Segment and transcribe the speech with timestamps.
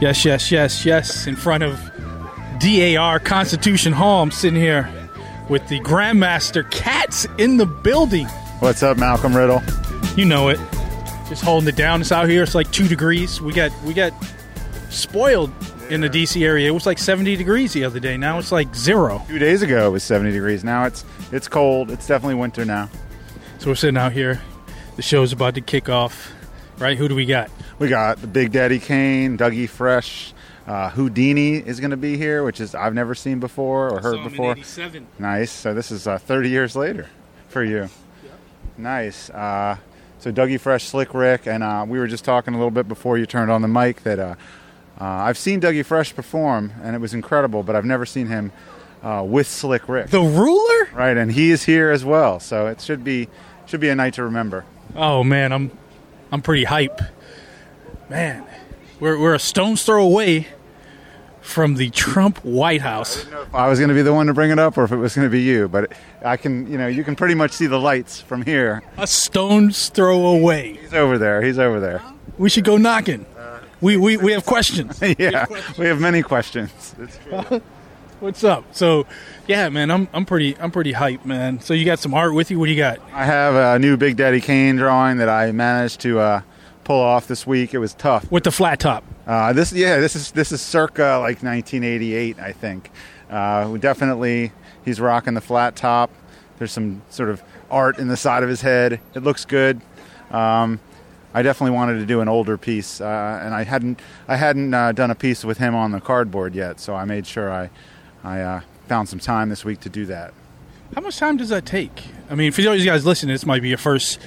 [0.00, 1.26] Yes, yes, yes, yes.
[1.26, 1.76] In front of
[2.60, 4.88] DAR Constitution Hall, I'm sitting here
[5.48, 8.26] with the Grandmaster Katz in the building.
[8.60, 9.60] What's up, Malcolm Riddle?
[10.16, 10.60] You know it.
[11.28, 12.00] Just holding it down.
[12.00, 12.44] It's out here.
[12.44, 13.40] It's like two degrees.
[13.40, 14.12] We got we got
[14.88, 15.50] spoiled
[15.90, 16.68] in the DC area.
[16.68, 18.16] It was like 70 degrees the other day.
[18.16, 19.24] Now it's like zero.
[19.26, 20.62] Two days ago it was 70 degrees.
[20.62, 21.90] Now it's it's cold.
[21.90, 22.88] It's definitely winter now.
[23.58, 24.40] So we're sitting out here.
[24.94, 26.32] The show's about to kick off.
[26.78, 26.96] Right?
[26.96, 27.50] Who do we got?
[27.78, 30.34] We got the Big Daddy Kane, Dougie Fresh,
[30.66, 34.16] uh, Whodini is going to be here, which is I've never seen before or heard
[34.24, 34.54] before.
[35.18, 35.50] Nice.
[35.50, 37.08] So this is uh, 30 years later
[37.48, 37.88] for you.
[38.76, 39.30] Nice.
[39.30, 39.76] Uh,
[40.18, 43.16] so Dougie Fresh, Slick Rick, and uh, we were just talking a little bit before
[43.16, 44.34] you turned on the mic that uh,
[45.00, 48.50] uh, I've seen Dougie Fresh perform, and it was incredible, but I've never seen him
[49.02, 50.10] uh, with Slick Rick.
[50.10, 50.88] The ruler?
[50.92, 53.28] Right, and he is here as well, so it should be
[53.66, 54.64] should be a night to remember.
[54.96, 55.70] Oh man, I'm
[56.32, 57.00] I'm pretty hype.
[58.08, 58.46] Man,
[59.00, 60.46] we're we're a stone's throw away
[61.42, 63.26] from the Trump White House.
[63.52, 64.96] I, I was going to be the one to bring it up, or if it
[64.96, 65.92] was going to be you, but
[66.24, 68.82] I can, you know, you can pretty much see the lights from here.
[68.96, 70.78] A stone's throw away.
[70.80, 71.42] He's over there.
[71.42, 72.02] He's over there.
[72.38, 73.26] We should go knocking.
[73.80, 74.98] We we, we have questions.
[75.18, 75.44] yeah,
[75.78, 76.94] we have many questions.
[78.20, 78.74] What's up?
[78.74, 79.06] So,
[79.46, 81.60] yeah, man, I'm I'm pretty I'm pretty hyped, man.
[81.60, 82.58] So you got some art with you?
[82.58, 82.98] What do you got?
[83.12, 86.40] I have a new Big Daddy Kane drawing that I managed to uh,
[86.88, 87.74] pull off this week.
[87.74, 88.32] It was tough.
[88.32, 89.04] With the flat top.
[89.26, 92.90] Uh, this yeah, this is this is circa like 1988, I think.
[93.28, 94.52] Uh, definitely,
[94.86, 96.10] he's rocking the flat top.
[96.56, 99.00] There's some sort of art in the side of his head.
[99.14, 99.82] It looks good.
[100.30, 100.80] Um,
[101.34, 104.92] I definitely wanted to do an older piece, uh, and I hadn't I hadn't uh,
[104.92, 107.68] done a piece with him on the cardboard yet, so I made sure I
[108.24, 110.32] I uh, found some time this week to do that.
[110.94, 112.04] How much time does that take?
[112.30, 114.18] I mean, for those you guys listening, this might be your first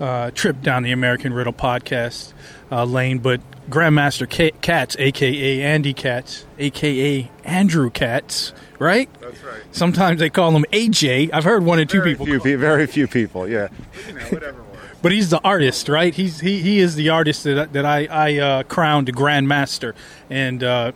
[0.00, 2.32] uh, trip down the American Riddle podcast
[2.72, 9.08] uh, lane, but Grandmaster K- Katz, aka Andy Katz, aka Andrew Katz, right?
[9.20, 9.62] That's right.
[9.72, 11.30] Sometimes they call him AJ.
[11.32, 12.26] I've heard one or two Very people.
[12.26, 13.48] few, call- pe- very few people.
[13.48, 13.68] Yeah.
[14.08, 14.76] You know, whatever works.
[15.02, 16.14] but he's the artist, right?
[16.14, 19.94] He's he, he is the artist that that I I uh, crowned Grandmaster,
[20.28, 20.92] and uh,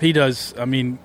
[0.00, 0.54] he does.
[0.58, 0.98] I mean,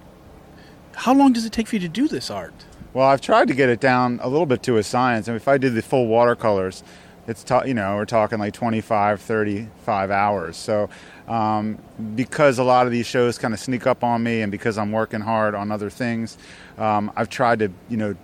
[0.93, 2.53] how long does it take for you to do this art?
[2.93, 5.27] Well, I've tried to get it down a little bit to a science.
[5.27, 6.83] And if I did the full watercolors,
[7.27, 10.57] it's ta- you know we're talking like 25, 35 hours.
[10.57, 10.89] So
[11.27, 11.77] um,
[12.15, 14.91] because a lot of these shows kind of sneak up on me, and because I'm
[14.91, 16.37] working hard on other things,
[16.77, 18.15] um, I've tried to you know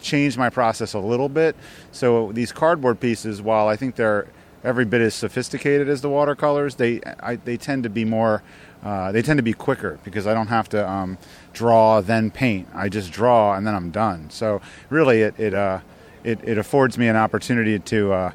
[0.00, 1.54] change my process a little bit.
[1.92, 4.26] So these cardboard pieces, while I think they're
[4.62, 8.42] every bit as sophisticated as the watercolors, they I, they tend to be more
[8.82, 11.18] uh, they tend to be quicker because I don't have to um,
[11.52, 12.68] draw then paint.
[12.74, 14.30] I just draw and then I'm done.
[14.30, 15.80] So really, it it uh,
[16.24, 18.32] it, it affords me an opportunity to uh,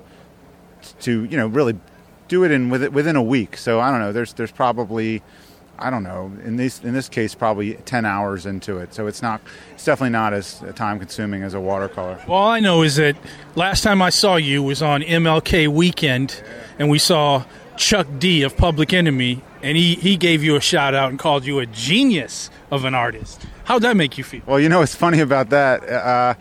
[1.01, 1.77] to you know really
[2.27, 3.57] do it in with within a week.
[3.57, 4.13] So I don't know.
[4.13, 5.21] There's there's probably
[5.77, 8.93] I don't know in this in this case probably ten hours into it.
[8.93, 9.41] So it's not
[9.73, 12.21] it's definitely not as time consuming as a watercolor.
[12.27, 13.17] All I know is that
[13.55, 16.41] last time I saw you was on MLK weekend,
[16.77, 17.43] and we saw
[17.75, 21.45] Chuck D of Public Enemy, and he, he gave you a shout out and called
[21.45, 23.45] you a genius of an artist.
[23.63, 24.41] How'd that make you feel?
[24.45, 25.87] Well, you know what's funny about that?
[25.87, 26.33] Uh,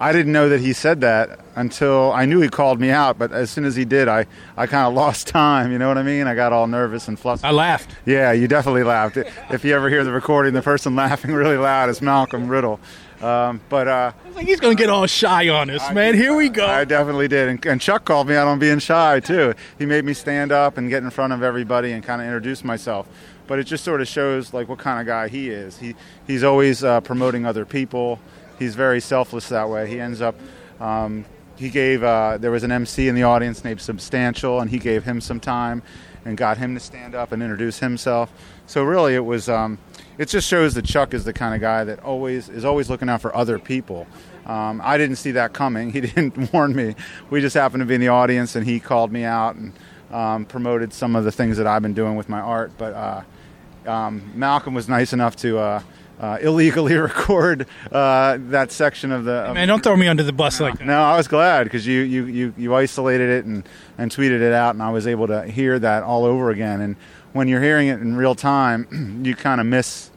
[0.00, 3.18] I didn't know that he said that until I knew he called me out.
[3.18, 5.72] But as soon as he did, I, I kind of lost time.
[5.72, 6.26] You know what I mean?
[6.26, 7.46] I got all nervous and flustered.
[7.46, 7.94] I laughed.
[8.04, 9.16] Yeah, you definitely laughed.
[9.16, 12.80] If you ever hear the recording, the person laughing really loud is Malcolm Riddle.
[13.22, 16.14] Um, but uh, I was like, he's going to get all shy on us, man.
[16.14, 16.66] Here we go.
[16.66, 17.48] I definitely did.
[17.48, 19.54] And, and Chuck called me out on being shy, too.
[19.78, 22.62] He made me stand up and get in front of everybody and kind of introduce
[22.64, 23.08] myself.
[23.46, 25.78] But it just sort of shows like what kind of guy he is.
[25.78, 25.94] He
[26.26, 28.18] he's always uh, promoting other people.
[28.58, 29.88] He's very selfless that way.
[29.88, 30.34] He ends up.
[30.80, 31.24] Um,
[31.56, 35.04] he gave uh, there was an MC in the audience named Substantial, and he gave
[35.04, 35.82] him some time
[36.24, 38.32] and got him to stand up and introduce himself.
[38.66, 39.48] So really, it was.
[39.48, 39.78] Um,
[40.16, 43.08] it just shows that Chuck is the kind of guy that always is always looking
[43.08, 44.06] out for other people.
[44.46, 45.90] Um, I didn't see that coming.
[45.92, 46.94] He didn't warn me.
[47.30, 49.72] We just happened to be in the audience, and he called me out and
[50.12, 52.72] um, promoted some of the things that I've been doing with my art.
[52.78, 55.82] But uh, um, Malcolm was nice enough to uh,
[56.20, 59.32] uh, illegally record uh, that section of the.
[59.32, 60.86] Of man, don't throw me under the bus like that.
[60.86, 63.68] no, I was glad because you, you, you, you isolated it and,
[63.98, 66.80] and tweeted it out, and I was able to hear that all over again.
[66.80, 66.96] And
[67.32, 70.10] when you're hearing it in real time, you kind of miss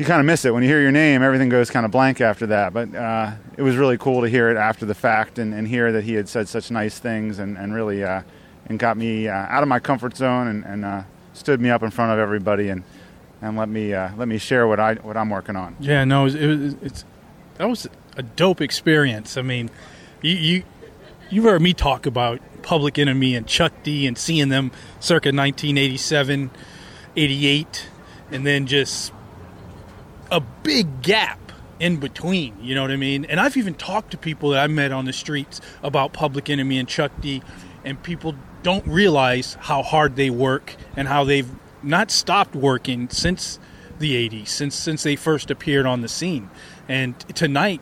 [0.00, 1.22] you kind of miss it when you hear your name.
[1.22, 2.72] Everything goes kind of blank after that.
[2.72, 5.92] But uh, it was really cool to hear it after the fact and, and hear
[5.92, 8.22] that he had said such nice things and, and really uh,
[8.64, 11.02] and got me uh, out of my comfort zone and, and uh,
[11.34, 12.82] stood me up in front of everybody and
[13.42, 15.76] and let me uh, let me share what I what I'm working on.
[15.80, 17.04] Yeah, no, it was, it was, it's
[17.56, 19.36] that was a dope experience.
[19.36, 19.70] I mean,
[20.22, 20.62] you you
[21.30, 24.70] you've heard me talk about Public Enemy and Chuck D and seeing them
[25.00, 26.50] circa 1987,
[27.16, 27.88] '88,
[28.30, 29.12] and then just
[30.30, 31.38] a big gap
[31.78, 32.62] in between.
[32.62, 33.24] You know what I mean?
[33.24, 36.78] And I've even talked to people that I met on the streets about Public Enemy
[36.78, 37.42] and Chuck D,
[37.84, 41.50] and people don't realize how hard they work and how they've
[41.82, 43.58] not stopped working since
[43.98, 46.48] the 80s, since since they first appeared on the scene.
[46.88, 47.80] And tonight,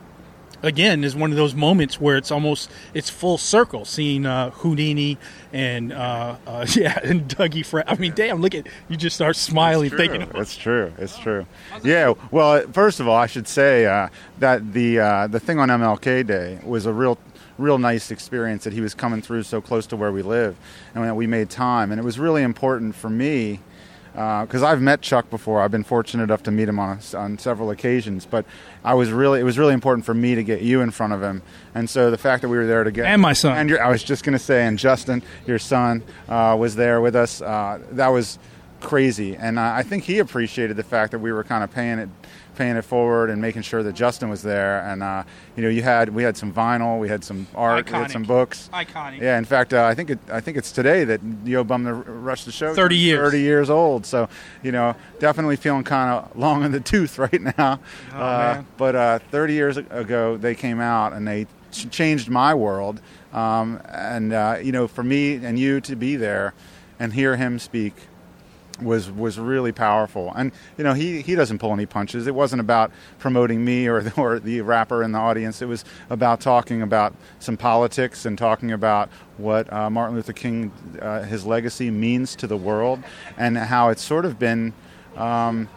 [0.63, 5.17] again, is one of those moments where it's almost it's full circle, seeing uh, Whodini
[5.53, 7.65] and uh, uh, yeah, and Dougie.
[7.65, 10.29] Fra- I mean, damn, look at you just start smiling, It's thinking.
[10.29, 10.41] true.
[10.41, 10.93] It's true.
[10.99, 11.47] It's true.
[11.85, 12.15] Yeah.
[12.31, 14.09] Well, first of all, I should say uh,
[14.41, 17.17] that the uh, the thing on MLK Day was a real
[17.59, 20.57] real nice experience that he was coming through so close to where we live
[20.95, 23.59] and that we made time and it was really important for me
[24.19, 25.61] because I've met Chuck before.
[25.61, 28.45] I've been fortunate enough to meet him on a, on several occasions, but
[28.83, 31.23] I was really it was really important for me to get you in front of
[31.23, 31.41] him,
[31.75, 33.57] and so the fact that we were there together And my son.
[33.57, 37.01] and your, I was just going to say, and Justin, your son, uh, was there
[37.01, 37.41] with us.
[37.41, 38.41] Uh, that was
[38.81, 41.99] crazy, and uh, I think he appreciated the fact that we were kind of paying
[42.01, 42.09] it,
[42.59, 44.81] paying it forward, and making sure that Justin was there.
[44.83, 45.23] And uh,
[45.57, 48.25] you know, you had we had some vinyl, we had some art, we had some
[48.25, 48.69] books.
[48.73, 49.21] Iconic.
[49.21, 51.95] Yeah, in fact, uh, I think it, I think it's today that Yo Bum the
[51.95, 52.75] Rush the Show.
[52.75, 53.19] 30 years.
[53.21, 54.05] 30 years old.
[54.05, 54.29] So,
[54.63, 57.81] you know, definitely feeling kind of long in the tooth right now.
[58.13, 58.67] Oh, uh, man.
[58.77, 63.01] but uh, 30 years ago, they came out and they changed my world.
[63.33, 66.55] Um, and uh, you know, for me and you to be there
[66.99, 67.95] and hear him speak
[68.81, 70.33] was was really powerful.
[70.35, 72.27] And you know, he he doesn't pull any punches.
[72.27, 75.63] It wasn't about promoting me or the, or the rapper in the audience.
[75.63, 80.73] It was about talking about some politics and talking about what uh, Martin Luther King,
[81.01, 83.03] uh, his legacy means to the world,
[83.37, 84.73] and how it's sort of been.
[85.17, 85.69] Um,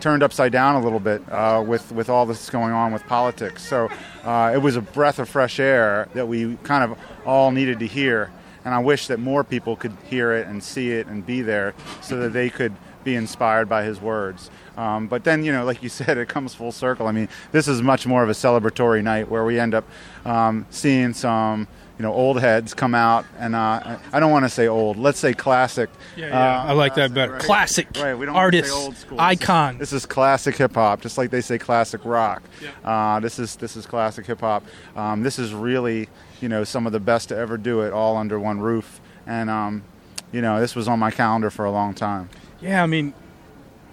[0.00, 3.66] turned upside down a little bit uh, with with all this going on with politics.
[3.66, 3.88] So
[4.22, 7.86] uh, it was a breath of fresh air that we kind of all needed to
[7.86, 8.30] hear,
[8.64, 11.74] and I wish that more people could hear it and see it and be there
[12.00, 12.74] so that they could
[13.04, 14.50] be inspired by his words.
[14.78, 17.06] Um, but then, you know, like you said, it comes full circle.
[17.06, 19.84] I mean, this is much more of a celebratory night where we end up
[20.24, 21.68] um, seeing some.
[21.96, 24.96] You know, old heads come out, and uh, I don't want to say old.
[24.98, 25.88] Let's say classic.
[26.16, 26.62] Yeah, yeah.
[26.62, 27.34] uh, I like that better.
[27.34, 27.40] right.
[27.40, 29.18] Classic Right, we don't wanna say artists, old school.
[29.18, 29.78] This is- icon.
[29.78, 32.42] This is classic hip hop, just like they say classic rock.
[32.60, 32.70] Yeah.
[32.84, 34.64] Uh, this is this is classic hip hop.
[34.96, 36.08] Um, this is really
[36.44, 39.00] you know some of the best to ever do it, all under one roof.
[39.26, 39.82] And um,
[40.30, 42.28] you know this was on my calendar for a long time.
[42.60, 43.14] Yeah, I mean,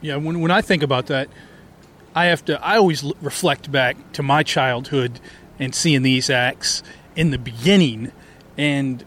[0.01, 0.18] yeah.
[0.18, 1.30] When when I think about that,
[2.13, 2.62] I have to.
[2.62, 5.21] I always reflect back to my childhood
[5.59, 6.83] and seeing these acts
[7.15, 8.12] in the beginning,
[8.57, 9.06] and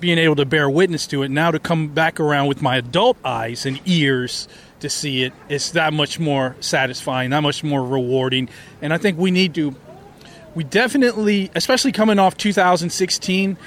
[0.00, 1.30] being able to bear witness to it.
[1.30, 4.48] Now to come back around with my adult eyes and ears
[4.80, 8.48] to see it, it's that much more satisfying, that much more rewarding.
[8.80, 9.76] And I think we need to.
[10.54, 13.58] We definitely, especially coming off 2016,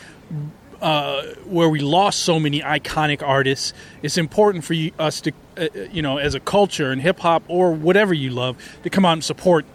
[0.82, 5.68] uh, where we lost so many iconic artists, it's important for you, us to, uh,
[5.92, 9.14] you know, as a culture and hip hop or whatever you love, to come out
[9.14, 9.66] and support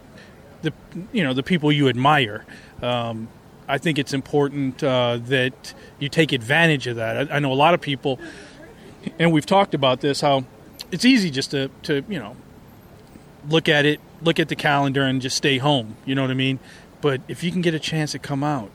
[0.63, 0.73] the,
[1.13, 2.45] you know, the people you admire.
[2.81, 3.29] Um,
[3.69, 7.31] I think it's important uh, that you take advantage of that.
[7.31, 8.19] I, I know a lot of people,
[9.19, 10.45] and we've talked about this, how
[10.91, 12.37] it's easy just to, to, you know,
[13.49, 15.97] look at it, look at the calendar, and just stay home.
[16.05, 16.59] You know what I mean?
[17.03, 18.71] But if you can get a chance to come out,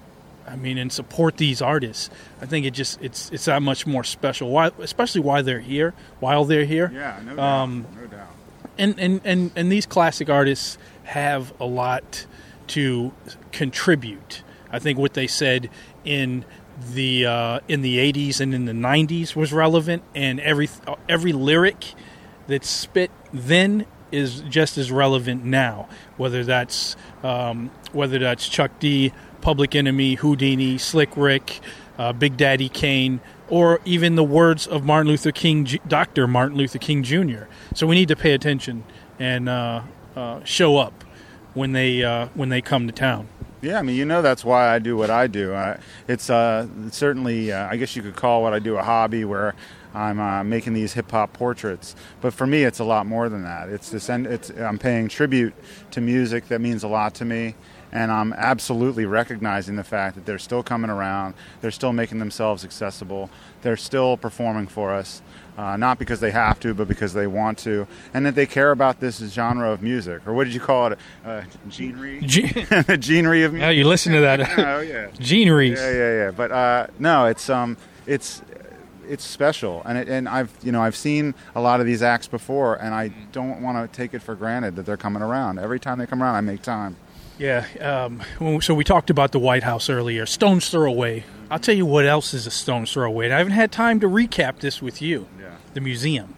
[0.48, 2.10] I mean, and support these artists,
[2.42, 4.52] I think it just it's it's that much more special.
[4.52, 6.92] Why, especially while they're here, while they're here.
[6.94, 8.28] Yeah, no doubt, Um, no doubt.
[8.78, 12.28] And and and and these classic artists have a lot
[12.68, 13.12] to
[13.52, 14.44] contribute.
[14.72, 15.70] I think what they said
[16.06, 16.46] in
[16.94, 20.70] the uh, in the 80s and in the 90s was relevant, and every
[21.10, 21.94] every lyric
[22.48, 25.88] that's spit then is just as relevant now.
[26.18, 31.60] Whether that's um, whether that's Chuck D, Public Enemy, Whodini, Slick Rick,
[31.98, 36.28] uh, Big Daddy Kane, or even the words of Martin Luther King, Dr.
[36.28, 37.44] Martin Luther King Jr.
[37.74, 38.84] So we need to pay attention
[39.20, 39.82] and uh,
[40.16, 41.04] uh, show up
[41.54, 43.28] when they uh, when they come to town.
[43.62, 45.54] Yeah, I mean, you know, that's why I do what I do.
[45.56, 49.26] I, it's uh, certainly, uh, I guess you could call what I do a hobby,
[49.26, 49.56] where
[49.94, 51.96] I'm uh, making these hip hop portraits.
[52.22, 53.70] But for me, it's a lot more than that.
[53.70, 55.54] It's this, end, it's I'm paying tribute
[55.92, 57.56] to music that means a lot to me,
[57.92, 61.36] and I'm absolutely recognizing the fact that they're still coming around.
[61.62, 63.30] They're still making themselves accessible.
[63.62, 65.22] They're still performing for us.
[65.58, 68.70] Uh, not because they have to, but because they want to, and that they care
[68.70, 71.00] about this genre of music, or what did you call it?
[71.26, 71.42] Uh,
[71.72, 72.22] genre?
[72.22, 73.66] G- the genre of music.
[73.68, 74.40] Oh, you listen to that.
[74.60, 75.08] oh yeah.
[75.18, 76.32] Gene Yeah, yeah, yeah.
[76.32, 77.76] But uh, no, it's um,
[78.06, 78.44] it's
[79.10, 82.28] it's special, and it, and I've you know I've seen a lot of these acts
[82.28, 85.60] before, and I don't want to take it for granted that they're coming around.
[85.60, 86.96] Every time they come around, I make time.
[87.40, 87.66] Yeah.
[87.80, 90.26] Um, so we talked about the White House earlier.
[90.26, 91.24] Stone's throw away.
[91.52, 93.26] I'll tell you what else is a stone's throw away.
[93.26, 95.28] And I haven't had time to recap this with you.
[95.40, 95.52] Yeah.
[95.76, 96.36] The museum.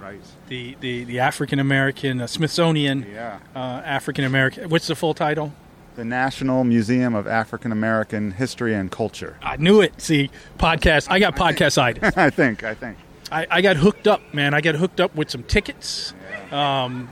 [0.00, 0.20] Right.
[0.48, 3.38] the the, the African American uh, Smithsonian Yeah.
[3.54, 4.68] uh, African American.
[4.70, 5.52] What's the full title?
[5.98, 9.36] The National Museum of African American History and Culture.
[9.42, 10.00] I knew it.
[10.00, 11.08] See, podcast.
[11.10, 12.16] I got podcast itis.
[12.16, 12.62] I think.
[12.62, 12.98] I think.
[13.32, 14.54] I, I got hooked up, man.
[14.54, 16.14] I got hooked up with some tickets.
[16.52, 17.10] Um,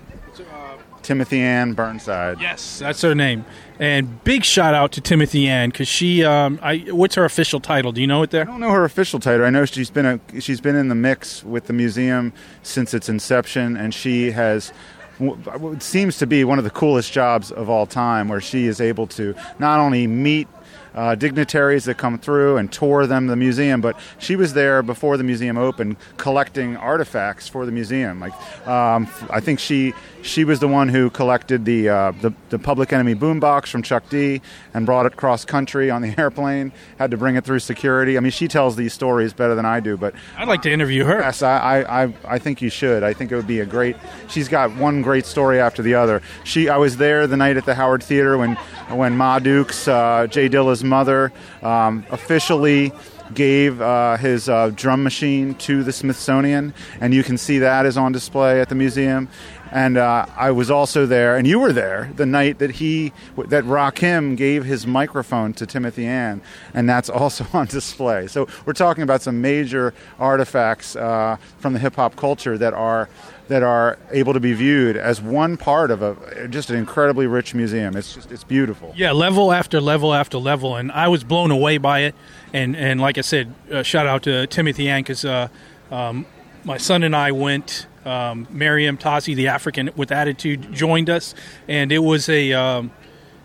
[1.03, 2.41] Timothy Ann Burnside.
[2.41, 3.45] yes, that's her name.
[3.81, 6.25] And big shout out to Timothy Ann because she.
[6.25, 7.91] Um, I what's her official title?
[7.91, 8.43] Do you know it there?
[8.43, 9.47] I don't know her official title.
[9.47, 13.09] I know she's been a, she's been in the mix with the museum since its
[13.09, 14.73] inception, and she has
[15.19, 18.81] what seems to be one of the coolest jobs of all time, where she is
[18.81, 20.49] able to not only meet
[20.97, 25.17] uh, dignitaries that come through and tour them the museum, but she was there before
[25.17, 28.19] the museum opened, collecting artifacts for the museum.
[28.19, 28.33] Like
[28.67, 32.93] um, I think she she was the one who collected the, uh, the the Public
[32.93, 34.43] Enemy boombox from Chuck D
[34.75, 36.73] and brought it cross country on the airplane.
[36.99, 38.17] Had to bring it through security.
[38.17, 41.05] I mean, she tells these stories better than I do, but I'd like to interview
[41.05, 41.21] her.
[41.21, 43.03] Yes, I, I, I, think you should.
[43.03, 43.97] I think it would be a great.
[44.29, 46.23] She's got one great story after the other.
[46.45, 48.57] She, I was there the night at the Howard Theater when,
[48.91, 52.93] when Ma Dukes, uh, J Dilla's mother, um, officially
[53.35, 57.97] gave uh, his uh, drum machine to the Smithsonian, and you can see that is
[57.97, 59.29] on display at the museum.
[59.73, 63.65] And uh, I was also there, and you were there the night that he that
[63.65, 66.41] Rakim gave his microphone to Timothy Ann,
[66.73, 68.29] and that's also on display.
[68.29, 73.09] So we're talking about some major artifacts uh, from the hip hop culture that are
[73.49, 77.55] that are able to be viewed as one part of a just an incredibly rich
[77.55, 77.97] museum.
[77.97, 78.93] It's just it's beautiful.
[78.97, 82.15] Yeah, level after level after level, and I was blown away by it.
[82.53, 85.49] And and like I said, uh, shout out to Timothy Ann because uh,
[85.91, 86.27] um,
[86.65, 87.87] my son and I went.
[88.05, 91.35] Um, Miriam Tazi, the African with attitude, joined us,
[91.67, 92.93] and it was a um,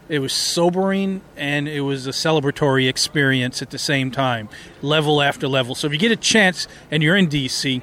[0.08, 4.50] it was sobering and it was a celebratory experience at the same time,
[4.82, 5.74] level after level.
[5.74, 7.82] So if you get a chance and you're in DC,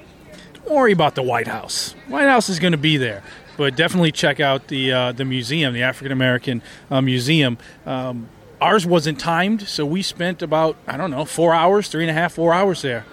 [0.68, 1.94] don't worry about the White House.
[2.08, 3.22] White House is going to be there,
[3.56, 7.58] but definitely check out the uh, the museum, the African American uh, Museum.
[7.87, 8.28] Um,
[8.60, 12.14] ours wasn't timed, so we spent about I don't know four hours, three and a
[12.14, 13.04] half, four hours there.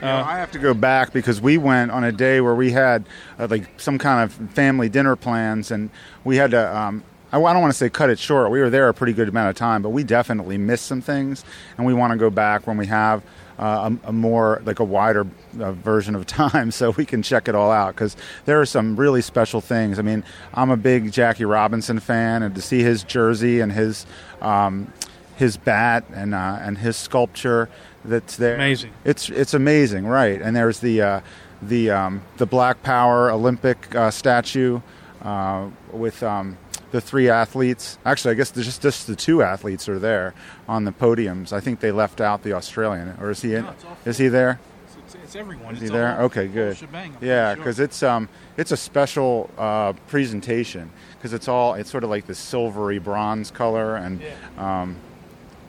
[0.00, 2.70] You know, I have to go back because we went on a day where we
[2.70, 3.06] had
[3.38, 5.90] uh, like some kind of family dinner plans, and
[6.24, 6.76] we had to.
[6.76, 8.50] Um, I I don't want to say cut it short.
[8.50, 11.44] We were there a pretty good amount of time, but we definitely missed some things,
[11.78, 13.22] and we want to go back when we have
[13.58, 15.26] uh, a, a more like a wider
[15.60, 17.94] uh, version of time, so we can check it all out.
[17.94, 19.98] Because there are some really special things.
[19.98, 24.06] I mean, I'm a big Jackie Robinson fan, and to see his jersey and his
[24.40, 24.92] um,
[25.36, 27.68] his bat and uh, and his sculpture
[28.04, 28.92] that's there, Amazing.
[29.04, 30.40] It's it's amazing, right?
[30.40, 31.20] And there's the uh,
[31.62, 34.80] the um, the Black Power Olympic uh, statue
[35.22, 36.56] uh, with um,
[36.92, 37.98] the three athletes.
[38.04, 40.34] Actually, I guess there's just just the two athletes are there
[40.68, 41.52] on the podiums.
[41.52, 43.54] I think they left out the Australian, or is he?
[43.54, 43.74] In, No,
[44.04, 44.60] is he there?
[45.06, 45.74] It's, it's everyone.
[45.76, 46.20] Is he there?
[46.22, 46.76] Okay, good.
[46.76, 47.56] Shebang, Yeah, sure.
[47.56, 52.26] because it's um it's a special uh, presentation because it's all it's sort of like
[52.26, 54.20] this silvery bronze color and
[54.58, 54.96] um,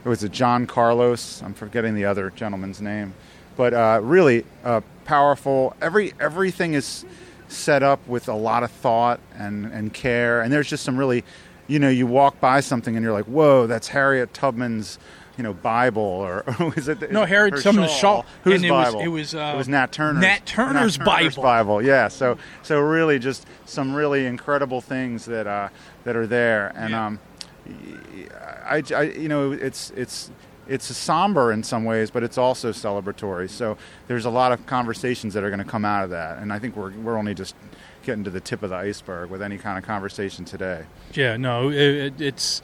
[0.06, 1.42] it was a John Carlos.
[1.44, 3.14] I'm forgetting the other gentleman's name,
[3.58, 5.76] but uh, really uh, powerful.
[5.82, 7.06] Every everything is
[7.48, 11.24] set up with a lot of thought and and care, and there's just some really,
[11.68, 15.00] you know, you walk by something and you're like, whoa, that's Harriet Tubman's.
[15.38, 16.44] You know, Bible or
[16.76, 17.12] is it?
[17.12, 18.26] No, Harriet Tubman's shawl.
[18.44, 19.02] Whose And it was- Bible?
[19.02, 20.22] it was, uh, it was Nat Turner's.
[20.24, 21.44] Nat Turner's Bible.
[21.44, 21.80] Bible.
[21.84, 22.08] Yeah.
[22.08, 25.70] So so really just some really incredible things that uh,
[26.06, 27.06] that are there, and Yeah.
[27.06, 27.20] um,
[28.66, 30.32] I, I you know it's it's
[30.70, 33.50] it's somber in some ways, but it's also celebratory.
[33.50, 36.52] So there's a lot of conversations that are going to come out of that, and
[36.52, 37.56] I think we're we're only just
[38.04, 40.86] getting to the tip of the iceberg with any kind of conversation today.
[41.14, 42.62] Yeah, no, it, it, it's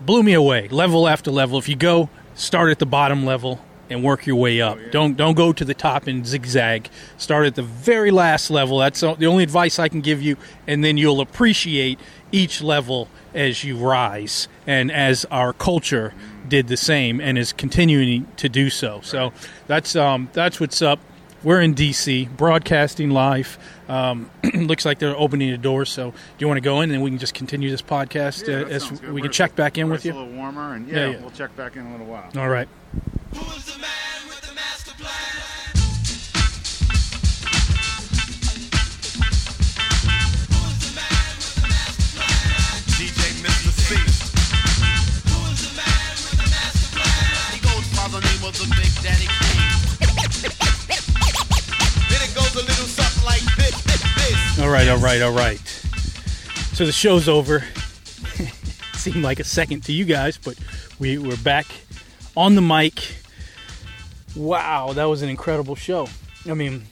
[0.00, 0.68] blew me away.
[0.68, 1.58] Level after level.
[1.58, 4.78] If you go, start at the bottom level and work your way up.
[4.90, 6.90] Don't don't go to the top and zigzag.
[7.16, 8.78] Start at the very last level.
[8.78, 12.00] That's the only advice I can give you, and then you'll appreciate
[12.32, 16.14] each level as you rise, and as our culture
[16.48, 19.00] did the same and is continuing to do so.
[19.02, 19.32] So
[19.66, 21.00] that's um, that's what's up.
[21.42, 23.58] We're in DC, broadcasting live.
[23.88, 25.90] Um, looks like they're opening the doors.
[25.90, 28.66] So, do you want to go in and we can just continue this podcast uh,
[28.68, 29.10] as sounds good.
[29.10, 30.12] we Where can check back in where with it's you?
[30.12, 31.20] A little warmer, and Yeah, yeah, yeah.
[31.20, 32.28] we'll check back in a little while.
[32.36, 32.68] All right.
[48.46, 49.58] By the name of the Big Daddy King.
[52.08, 54.58] then it goes a little something like this, this, this.
[54.60, 55.58] All right, all right, all right.
[56.72, 57.64] So the show's over.
[58.94, 60.56] Seemed like a second to you guys, but
[60.98, 61.66] we, we're back
[62.36, 63.16] on the mic.
[64.36, 66.08] Wow, that was an incredible show.
[66.48, 66.84] I mean,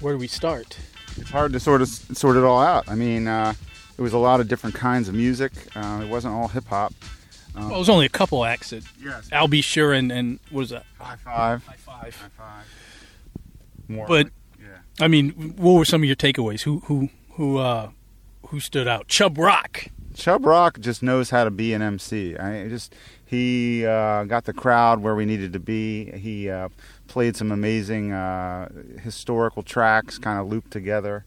[0.00, 0.78] where do we start?
[1.16, 2.88] it's hard to sort of sort it all out.
[2.88, 3.54] I mean, uh,
[3.98, 5.52] it was a lot of different kinds of music.
[5.74, 6.94] Uh, it wasn't all hip hop.
[7.54, 8.72] Well, it was only a couple acts.
[8.72, 9.28] At Yes.
[9.32, 9.60] Al B.
[9.60, 10.84] Sure and, and what was that?
[10.98, 11.64] High five.
[11.66, 12.16] High five.
[12.16, 12.64] High five.
[13.88, 14.06] More.
[14.06, 14.28] But
[14.60, 14.66] yeah.
[15.00, 16.62] I mean, what were some of your takeaways?
[16.62, 17.90] Who who who uh
[18.46, 19.08] who stood out?
[19.08, 19.86] Chubb Rock.
[20.14, 22.36] Chubb Rock just knows how to be an MC.
[22.36, 26.10] I just he uh, got the crowd where we needed to be.
[26.12, 26.68] He uh,
[27.06, 28.68] played some amazing uh,
[29.00, 31.24] historical tracks, kind of looped together.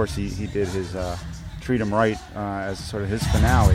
[0.00, 1.14] Course, he, he did his uh,
[1.60, 3.74] Treat 'em Right uh, as sort of his finale.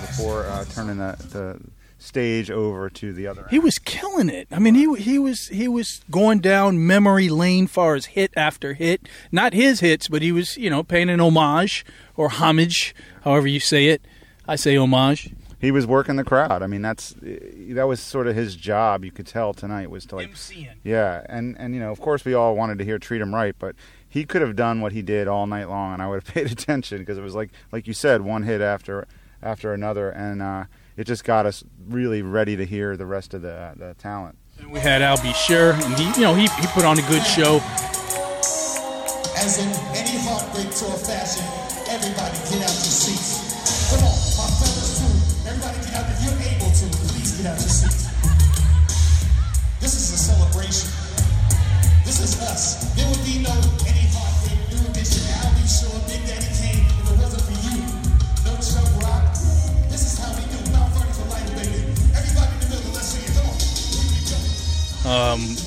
[0.00, 1.60] Before uh, turning the, the
[2.06, 3.46] stage over to the other.
[3.50, 4.48] He was killing it.
[4.50, 8.74] I mean, he he was he was going down memory lane far as hit after
[8.74, 9.08] hit.
[9.32, 11.84] Not his hits, but he was you know paying an homage
[12.16, 14.02] or homage, however you say it.
[14.48, 15.30] I say homage.
[15.60, 16.62] he was working the crowd.
[16.62, 19.04] I mean, that's that was sort of his job.
[19.04, 20.70] You could tell tonight was to like, MCing.
[20.84, 23.54] yeah, and and you know, of course, we all wanted to hear "Treat 'Em Right,"
[23.58, 23.74] but
[24.08, 26.50] he could have done what he did all night long, and I would have paid
[26.52, 29.06] attention because it was like like you said, one hit after
[29.42, 30.64] after another, and uh,
[30.96, 34.38] it just got us really ready to hear the rest of the the talent.
[34.58, 35.32] And we had Al B.
[35.34, 37.60] Sure, and he you know he he put on a good show.
[39.36, 41.44] As in any heartbreak tour fashion,
[41.92, 43.44] everybody get out your seats.
[43.92, 45.12] Come on, my fellas too.
[45.48, 46.86] Everybody get out if you're able to.
[47.12, 48.08] Please get out your seats.
[49.80, 50.88] This is a celebration.
[52.04, 52.94] This is us.
[52.96, 53.24] There would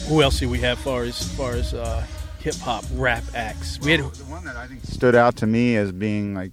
[0.09, 2.03] Who else do we have far as far as uh,
[2.39, 3.79] hip hop rap acts?
[3.79, 6.51] We had The one that I think stood out to me as being like,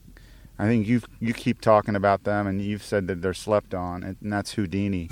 [0.59, 4.03] I think you you keep talking about them, and you've said that they're slept on,
[4.03, 5.11] and that's Whodini.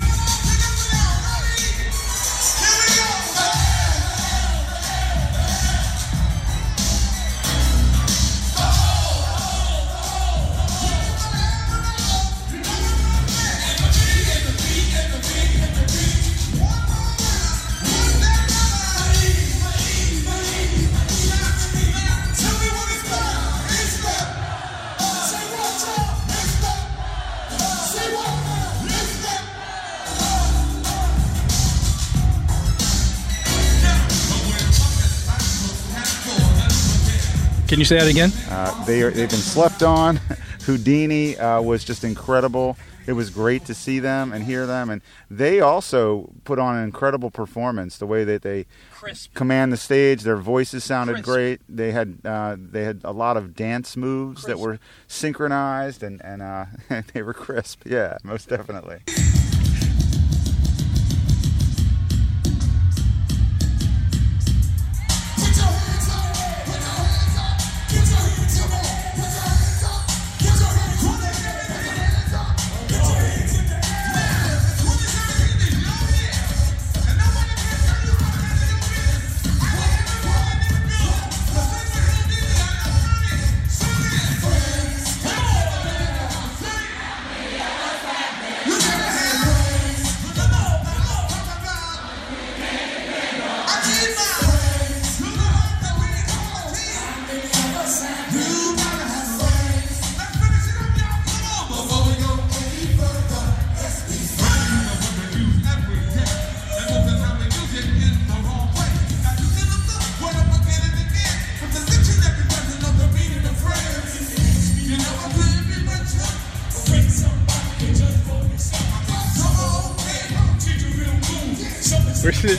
[37.75, 38.31] Can you say that again?
[38.49, 40.15] Uh, they are, they've been slept on.
[40.59, 42.77] Whodini uh, was just incredible.
[43.05, 46.85] It was great to see them and hear them, and they also put on an
[46.85, 47.97] incredible performance.
[47.97, 49.33] The way that they Crisp.
[49.33, 51.25] command the stage, their voices sounded Crisp.
[51.25, 51.61] great.
[51.67, 56.41] They had uh, they had a lot of dance moves that were synchronized, and and
[56.41, 56.67] uh,
[57.13, 57.81] they were crisp.
[57.85, 58.99] Yeah, most definitely.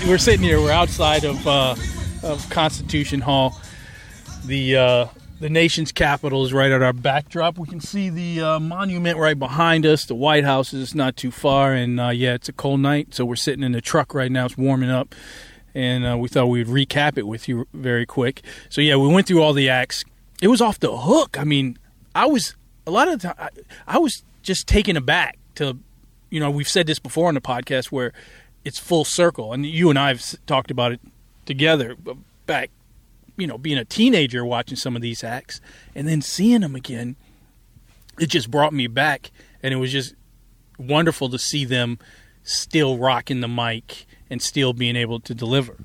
[0.07, 0.61] We're, sitting here.
[0.61, 1.75] We're outside of uh,
[2.23, 3.61] of Constitution Hall.
[4.45, 5.07] The uh,
[5.41, 7.59] the nation's capital is right at our backdrop.
[7.59, 10.05] We can see the uh, monument right behind us.
[10.05, 13.25] The White House is not too far, and uh, yeah, it's a cold night, so
[13.25, 14.47] we're sitting in the truck right now.
[14.47, 15.13] It's warming up,
[15.75, 18.43] and uh, we thought we'd recap it with you very quick.
[18.69, 20.05] So yeah, we went through all the acts.
[20.41, 21.37] It was off the hook.
[21.37, 21.79] I mean,
[22.15, 22.55] I was
[22.87, 23.37] a lot of the time.
[23.39, 23.49] I,
[23.89, 25.77] I was just taken aback to,
[26.31, 28.13] you know, we've said this before on the podcast where
[28.67, 31.01] it's full circle, and you and I have talked about it
[31.45, 32.15] together uh,
[32.47, 32.71] back,
[33.37, 35.61] you know, being a teenager watching some of these acts
[35.95, 37.15] and then seeing them again.
[38.19, 39.31] It just brought me back,
[39.63, 40.17] and it was just
[40.79, 42.01] wonderful to see them
[42.43, 45.77] still rocking the mic and still being able to deliver.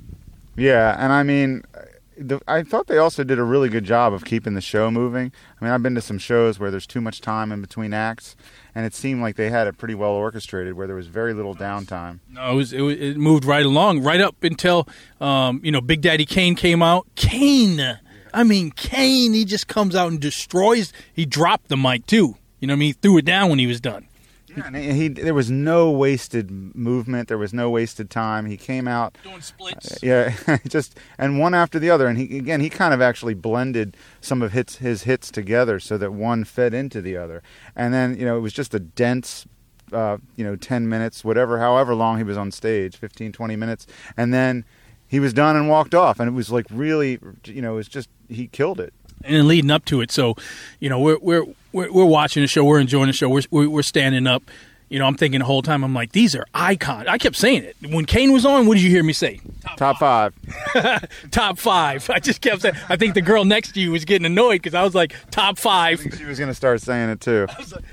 [0.56, 4.26] Yeah, and I mean, uh, I thought they also did a really good job of
[4.26, 5.32] keeping the show moving.
[5.60, 8.36] I mean, I've been to some shows where there's too much time in between acts,
[8.74, 11.56] and it seemed like they had it pretty well orchestrated, where there was very little
[11.56, 12.20] downtime.
[12.30, 14.88] No, it, was, it, it moved right along, right up until
[15.20, 17.08] um, you know Big Daddy Kane came out.
[17.16, 18.00] Kane,
[18.34, 20.94] I mean Kane, he just comes out and destroys.
[21.14, 22.36] He dropped the mic too.
[22.60, 22.90] You know I mean?
[22.90, 24.08] He threw it down when he was done.
[24.56, 27.28] Yeah, and he, there was no wasted movement.
[27.28, 28.46] There was no wasted time.
[28.46, 30.02] He came out, Doing splits.
[30.04, 30.36] yeah,
[30.68, 32.08] just and one after the other.
[32.08, 35.98] And he again, he kind of actually blended some of hits his hits together so
[35.98, 37.42] that one fed into the other.
[37.76, 39.46] And then you know it was just a dense,
[39.92, 43.88] uh, you know, ten minutes, whatever, however long he was on stage, 15, 20 minutes,
[44.18, 44.66] and then
[45.08, 46.20] he was done and walked off.
[46.20, 48.94] And it was like really, you know, it was just he killed it.
[49.26, 50.12] And leading up to it.
[50.12, 50.36] So,
[50.80, 53.82] you know, we're we're we're, we're watching the show, we're enjoying the show, we're, we're
[53.84, 54.44] standing up.
[54.90, 57.08] You know, I'm thinking the whole time, I'm like, these are icons.
[57.08, 58.66] I kept saying it when Kane was on.
[58.68, 59.40] What did you hear me say?
[59.78, 60.34] Top five.
[61.32, 62.10] Top five.
[62.10, 62.76] I just kept saying.
[62.90, 65.58] I think the girl next to you was getting annoyed because I was like, top
[65.60, 67.48] I five, think she was going to start saying it too.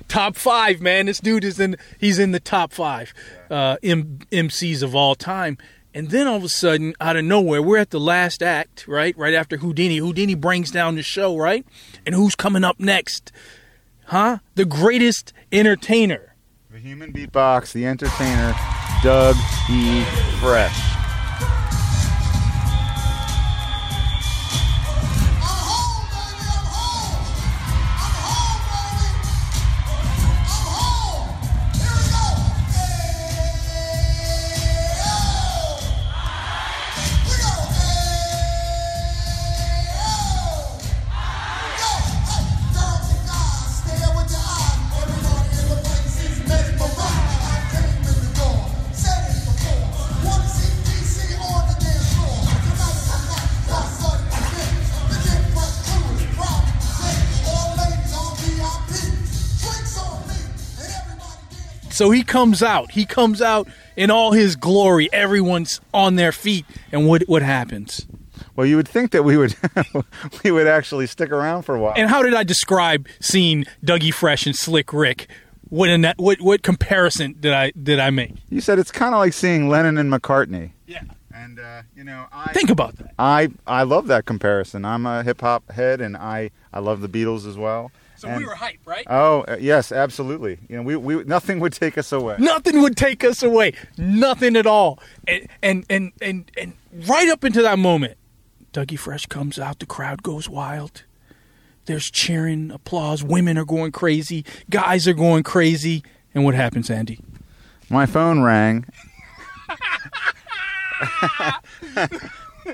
[0.09, 1.07] top five, man.
[1.07, 1.77] This dude is in.
[2.01, 3.15] He's in the top five
[3.49, 5.57] uh, M- MCs of all time.
[5.95, 9.17] And then all of a sudden, out of nowhere, we're at the last act, right?
[9.17, 10.01] Right after Whodini.
[10.01, 11.67] Whodini brings down the show, right?
[12.05, 13.33] And who's coming up next?
[14.07, 14.39] Huh?
[14.55, 16.35] The greatest entertainer.
[16.71, 18.55] The human beatbox, the entertainer,
[19.03, 19.37] Doug
[19.71, 20.05] E.
[20.41, 20.98] Fresh.
[61.99, 62.93] So he comes out.
[62.93, 65.13] He comes out in all his glory.
[65.13, 66.65] Everyone's on their feet.
[66.93, 68.07] And what what happens?
[68.55, 69.57] Well, you would think that we would
[70.45, 71.95] we would actually stick around for a while.
[71.97, 75.27] And how did I describe seeing Dougie Fresh and Slick Rick?
[75.71, 78.37] What in that, what what comparison did I did I make?
[78.49, 80.71] you said it's kind of like seeing Lennon and McCartney.
[80.87, 81.03] Yeah.
[81.35, 83.13] And uh, you know, I Think about that.
[83.19, 84.85] I I love that comparison.
[84.85, 87.91] I'm a hip hop head, and I I love the Beatles as well.
[88.19, 89.07] So And- we were hype, right?
[89.09, 90.59] Oh uh, yes, absolutely.
[90.69, 92.37] You know, we, we nothing would take us away.
[92.39, 93.73] Nothing would take us away.
[93.97, 94.99] Nothing at all.
[95.27, 96.73] And and and and, and
[97.09, 98.19] right up into that moment,
[98.73, 99.79] Dougie Fresh comes out.
[99.79, 101.05] The crowd goes wild.
[101.87, 103.25] There's cheering, applause.
[103.25, 104.45] Women are going crazy.
[104.69, 106.03] Guys are going crazy.
[106.35, 107.19] And what happens, Andy?
[107.89, 108.85] My phone rang.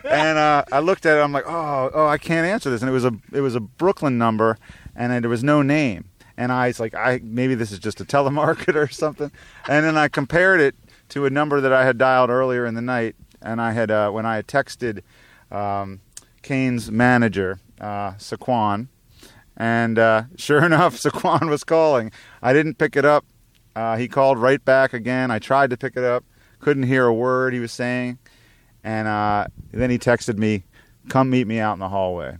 [0.04, 1.20] and uh, I looked at it.
[1.20, 2.82] I'm like, oh, oh, I can't answer this.
[2.82, 4.58] And it was a, it was a Brooklyn number,
[4.96, 6.08] and there was no name.
[6.36, 9.30] And I was like, I maybe this is just a telemarketer or something.
[9.68, 10.74] And then I compared it
[11.10, 14.10] to a number that I had dialed earlier in the night, and I had uh,
[14.10, 15.02] when I had texted
[15.50, 16.00] um,
[16.42, 18.88] Kane's manager, uh, Saquon,
[19.56, 22.10] and uh, sure enough, Saquon was calling.
[22.42, 23.24] I didn't pick it up.
[23.76, 25.30] Uh, he called right back again.
[25.30, 26.24] I tried to pick it up,
[26.60, 28.18] couldn't hear a word he was saying,
[28.82, 30.64] and uh, then he texted me,
[31.08, 32.38] "Come meet me out in the hallway."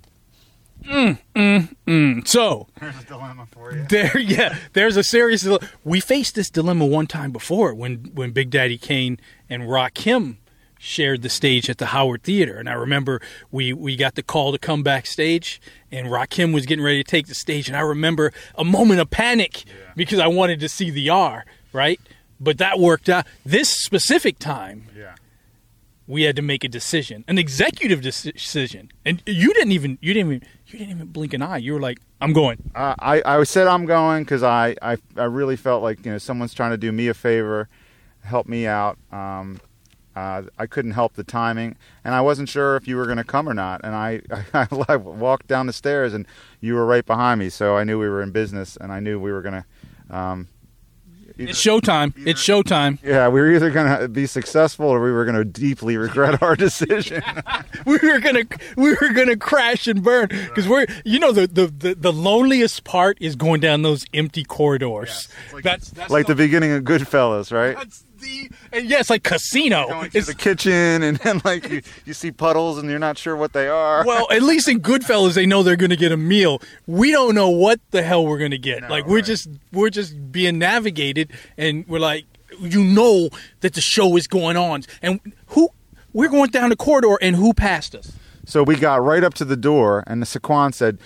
[0.82, 2.28] Mm, mm, mm.
[2.28, 3.86] So There's a dilemma for you.
[3.88, 5.42] there, yeah, there's a serious.
[5.42, 9.94] dile- We faced this dilemma one time before when when Big Daddy Kane and Rock
[9.94, 10.36] Rakim
[10.78, 14.52] shared the stage at the Howard Theater, and I remember we we got the call
[14.52, 15.58] to come backstage,
[15.90, 19.00] and Rock Rakim was getting ready to take the stage, and I remember a moment
[19.00, 19.64] of panic
[19.96, 21.98] because I wanted to see the R, right?
[22.38, 23.24] But that worked out.
[23.46, 25.14] This specific time, Yeah.
[26.06, 30.34] we had to make a decision, an executive decision, and you didn't even you didn't
[30.34, 31.58] even you didn't even blink an eye.
[31.58, 35.24] You were like, "I'm going." Uh, I, I said I'm going because I, I, I
[35.24, 37.68] really felt like you know someone's trying to do me a favor,
[38.22, 38.98] help me out.
[39.12, 39.60] Um,
[40.16, 43.24] uh, I couldn't help the timing, and I wasn't sure if you were going to
[43.24, 43.82] come or not.
[43.84, 44.20] And I,
[44.88, 46.26] I, walked down the stairs, and
[46.60, 49.18] you were right behind me, so I knew we were in business, and I knew
[49.18, 50.16] we were going to.
[50.16, 50.48] Um,
[51.38, 52.12] either- It's showtime.
[52.26, 52.98] It's showtime.
[53.02, 56.42] yeah, we were either going to be successful or we were going to deeply regret
[56.42, 57.22] our decision.
[57.86, 58.44] we were gonna
[58.76, 62.84] we were gonna crash and burn because we're you know the, the the the loneliest
[62.84, 65.28] part is going down those empty corridors.
[65.62, 67.76] that's that's like the beginning of Goodfellas, right?
[68.24, 69.88] The and yeah, it's like casino.
[69.88, 73.36] Going It's, the kitchen, and then like you, you see puddles, and you're not sure
[73.36, 74.04] what they are.
[74.04, 76.60] well, at least in Goodfellas, they know they're gonna get a meal.
[76.86, 78.82] We don't know what the hell we're gonna get.
[78.82, 79.24] No, like we're right.
[79.24, 82.24] just we're just being navigated, and we're like,
[82.60, 85.68] you know that the show is going on, and who
[86.12, 88.12] we're going down the corridor, and who passed us?
[88.46, 90.98] So we got right up to the door, and the Saquon said,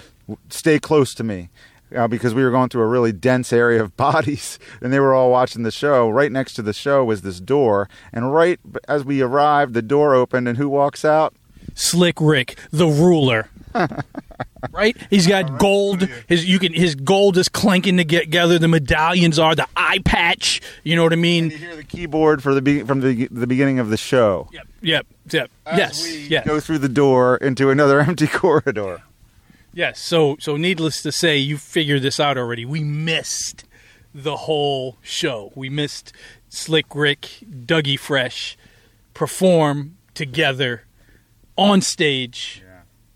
[0.49, 1.51] "Stay close to me,"
[1.95, 5.15] uh, because we were going through a really dense area of bodies, and they were
[5.15, 6.09] all watching the show.
[6.09, 10.15] Right next to the show was this door, and right as we arrived, the door
[10.15, 11.35] opened, and who walks out?
[11.75, 13.49] Slick Rick, the ruler.
[14.73, 14.97] right?
[15.11, 16.09] He's got gold.
[16.27, 18.59] His you can his gold is clanking together.
[18.59, 20.61] The medallions are the eye patch.
[20.85, 21.51] You know what I mean?
[21.51, 24.49] You hear the keyboard for the be- from the, the beginning of the show.
[24.53, 24.67] Yep.
[24.83, 25.07] Yep.
[25.31, 25.51] Yep.
[25.67, 26.03] As yes.
[26.05, 26.47] we Yes.
[26.47, 29.03] Go through the door into another empty corridor.
[29.73, 29.99] Yes.
[30.01, 32.65] So so needless to say, you figured this out already.
[32.65, 33.65] We missed
[34.15, 35.53] the whole show.
[35.55, 36.13] We missed
[36.49, 37.29] Slick Rick,
[37.67, 38.57] Dougie Fresh
[39.15, 40.83] perform together
[41.57, 42.63] on stage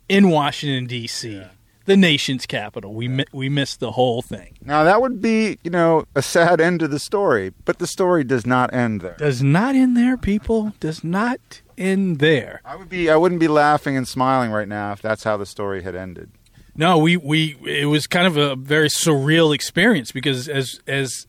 [0.08, 1.42] in Washington D.C.,
[1.84, 2.92] the nation's capital.
[2.92, 4.54] We mi- we missed the whole thing.
[4.64, 8.24] Now that would be, you know, a sad end to the story, but the story
[8.24, 9.16] does not end there.
[9.16, 10.74] Does not end there, people.
[10.80, 12.60] Does not end there.
[12.64, 15.46] I would be I wouldn't be laughing and smiling right now if that's how the
[15.46, 16.30] story had ended.
[16.74, 21.26] No, we we it was kind of a very surreal experience because as as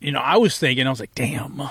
[0.00, 1.62] you know, I was thinking, I was like, damn.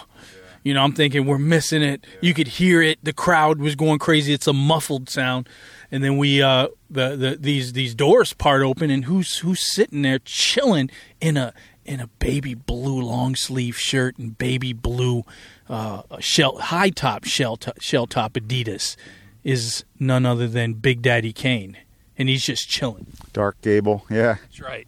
[0.63, 2.05] You know, I'm thinking we're missing it.
[2.21, 2.97] You could hear it.
[3.03, 4.33] The crowd was going crazy.
[4.33, 5.49] It's a muffled sound,
[5.91, 10.03] and then we uh the, the these these doors part open, and who's who's sitting
[10.03, 15.23] there chilling in a in a baby blue long sleeve shirt and baby blue
[15.67, 18.95] uh shell high top shell top, shell top Adidas
[19.43, 21.75] is none other than Big Daddy Kane,
[22.17, 23.07] and he's just chilling.
[23.33, 24.35] Dark Gable, yeah.
[24.41, 24.87] That's right.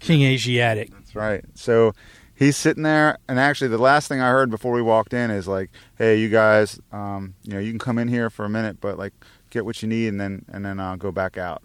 [0.00, 0.90] King Asiatic.
[0.92, 1.44] That's right.
[1.54, 1.92] So
[2.34, 5.48] he's sitting there, and actually, the last thing I heard before we walked in is
[5.48, 8.80] like, "Hey, you guys, um, you know, you can come in here for a minute,
[8.80, 9.12] but like,
[9.50, 11.62] get what you need, and then and then uh, go back out."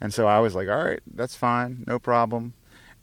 [0.00, 2.52] And so I was like, "All right, that's fine, no problem."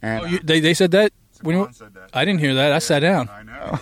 [0.01, 1.11] And Oh, you, they they said that.
[1.41, 2.09] When you- said that.
[2.13, 2.71] I didn't hear that.
[2.71, 3.29] I sat down.
[3.29, 3.77] I know.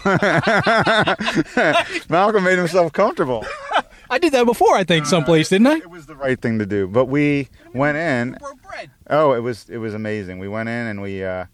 [2.09, 3.45] Malcolm made himself comfortable.
[4.09, 4.75] I did that before.
[4.75, 5.77] I think someplace, didn't I?
[5.77, 6.87] It was the right thing to do.
[6.87, 8.37] But we went in.
[8.39, 8.91] Broke bread.
[9.09, 10.39] Oh, it was it was amazing.
[10.39, 11.45] We went in and we uh,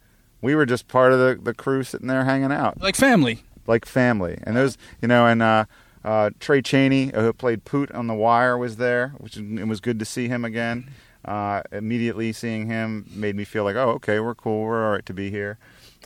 [0.42, 2.82] we were just part of the, the crew sitting there hanging out.
[2.82, 3.44] Like family.
[3.68, 4.40] like family.
[4.44, 5.66] And those, you know, and uh,
[6.04, 9.80] uh, Tray Chaney, uh, who played Poot on The Wire, was there, which it was
[9.80, 10.90] good to see him again.
[11.24, 15.06] Uh, immediately seeing him made me feel like, oh, okay, we're cool, we're all right
[15.06, 15.60] to be here.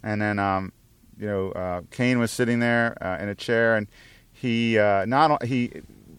[0.03, 0.73] And then, um,
[1.17, 3.88] you know, uh, Kane was sitting there uh, in a chair, and
[4.34, 5.71] he uh, not he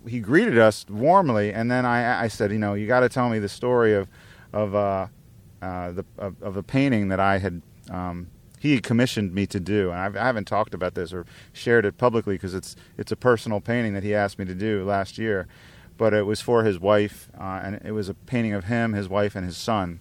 [0.06, 3.28] he greeted us warmly, and then I, I said, you know, you got to tell
[3.28, 4.08] me the story of
[4.52, 5.06] of uh,
[5.62, 9.90] uh, the of, of a painting that I had um, he commissioned me to do,
[9.90, 13.16] and I've, I haven't talked about this or shared it publicly because it's it's a
[13.16, 15.46] personal painting that he asked me to do last year,
[15.96, 19.08] but it was for his wife, uh, and it was a painting of him, his
[19.08, 20.00] wife, and his son,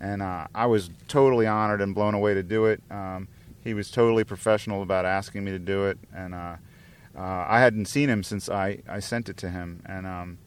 [0.00, 2.82] and uh, I was totally honored and blown away to do it.
[2.90, 3.28] Um,
[3.62, 6.34] he was totally professional about asking me to do it, and
[7.16, 10.38] uh, I hadn't seen him since I, I sent it to him, and um,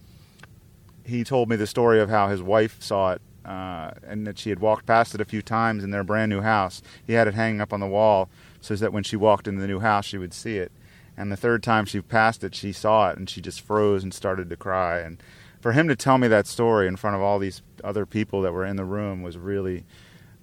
[1.05, 4.49] he told me the story of how his wife saw it uh, and that she
[4.49, 6.81] had walked past it a few times in their brand new house.
[7.05, 9.67] He had it hanging up on the wall so that when she walked into the
[9.67, 10.71] new house, she would see it.
[11.15, 14.13] And the third time she passed it, she saw it and she just froze and
[14.13, 14.99] started to cry.
[14.99, 15.23] And
[15.61, 18.51] for him to tell me that story in front of all these other people that
[18.51, 19.85] were in the room was really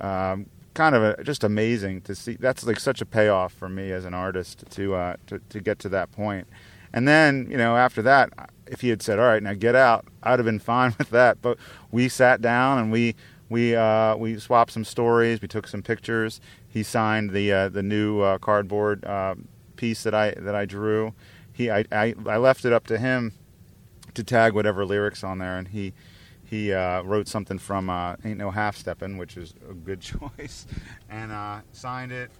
[0.00, 2.36] um, kind of a, just amazing to see.
[2.38, 5.78] That's like such a payoff for me as an artist to, uh, to to get
[5.80, 6.46] to that point.
[6.92, 8.30] And then you know after that,
[8.66, 11.40] if he had said, "All right, now get out," I'd have been fine with that.
[11.40, 11.58] But
[11.90, 13.14] we sat down and we
[13.48, 15.40] we uh, we swapped some stories.
[15.40, 16.40] We took some pictures.
[16.68, 19.36] He signed the uh, the new uh, cardboard uh,
[19.76, 21.14] piece that I that I drew.
[21.52, 23.32] He I, I I left it up to him
[24.14, 25.92] to tag whatever lyrics on there, and he
[26.54, 30.00] he uh, wrote something from uh, "Ain't No Half Steppin'," which is a good
[30.38, 30.66] choice,
[31.10, 32.30] and uh, signed it.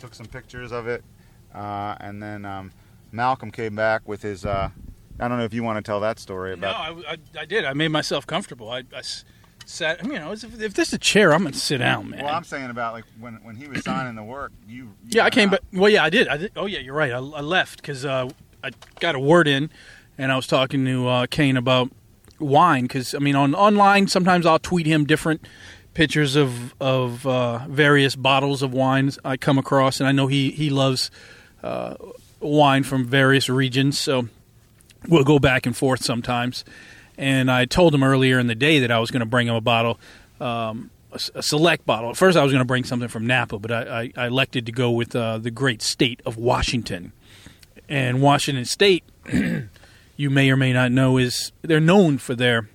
[0.00, 1.04] Took some pictures of it,
[1.54, 2.72] uh, and then um,
[3.12, 4.46] Malcolm came back with his.
[4.46, 4.70] Uh,
[5.20, 6.76] I don't know if you want to tell that story No, about.
[7.06, 7.64] I, I, I did.
[7.64, 8.70] I made myself comfortable.
[8.70, 8.84] I
[9.66, 10.04] sat.
[10.04, 12.24] You know, if, if there's a chair, I'm gonna sit down, man.
[12.24, 14.76] well, I'm saying about like when when he was signing the work, you.
[14.76, 15.52] you yeah, I came out.
[15.52, 15.60] back.
[15.72, 16.28] Well, yeah, I did.
[16.28, 16.52] I did.
[16.56, 17.12] Oh, yeah, you're right.
[17.12, 18.28] I, I left because uh,
[18.64, 19.70] I got a word in,
[20.16, 21.90] and I was talking to uh, Kane about
[22.38, 22.84] wine.
[22.84, 25.46] Because I mean, on online, sometimes I'll tweet him different
[25.94, 30.50] pictures of of uh, various bottles of wines I come across, and I know he
[30.50, 31.10] he loves
[31.62, 31.94] uh,
[32.40, 33.98] wine from various regions.
[33.98, 34.28] So
[35.08, 36.64] we'll go back and forth sometimes.
[37.16, 39.54] And I told him earlier in the day that I was going to bring him
[39.54, 39.98] a bottle,
[40.40, 42.10] um, a, a select bottle.
[42.10, 44.66] At first, I was going to bring something from Napa, but I, I, I elected
[44.66, 47.12] to go with uh, the great state of Washington.
[47.88, 49.02] And Washington State,
[50.18, 52.68] you may or may not know, is they're known for their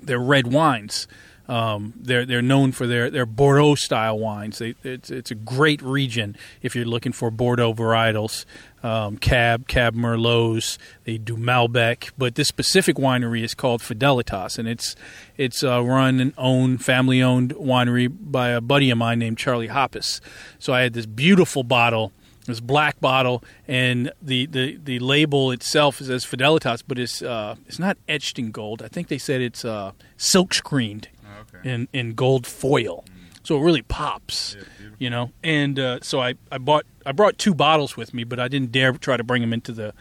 [0.00, 1.08] their red wines.
[1.48, 4.58] Um, they're they're known for their, their Bordeaux style wines.
[4.58, 8.44] They, it's it's a great region if you're looking for Bordeaux varietals,
[8.82, 10.78] um, Cab Cab Merlots.
[11.04, 14.96] They do Malbec, but this specific winery is called Fidelitas, and it's
[15.36, 19.68] it's uh, run and owned family owned winery by a buddy of mine named Charlie
[19.68, 20.20] Hoppes.
[20.58, 22.12] So I had this beautiful bottle
[22.46, 27.78] this black bottle, and the, the, the label itself says Fidelitas, but it's uh, it's
[27.78, 28.82] not etched in gold.
[28.82, 31.08] I think they said it's uh, silk screened
[31.40, 31.68] Okay.
[31.70, 33.04] in, in gold foil,
[33.42, 34.56] so it really pops,
[34.98, 35.30] you know.
[35.42, 38.72] And uh, so I, I bought I brought two bottles with me, but I didn't
[38.72, 39.92] dare try to bring them into the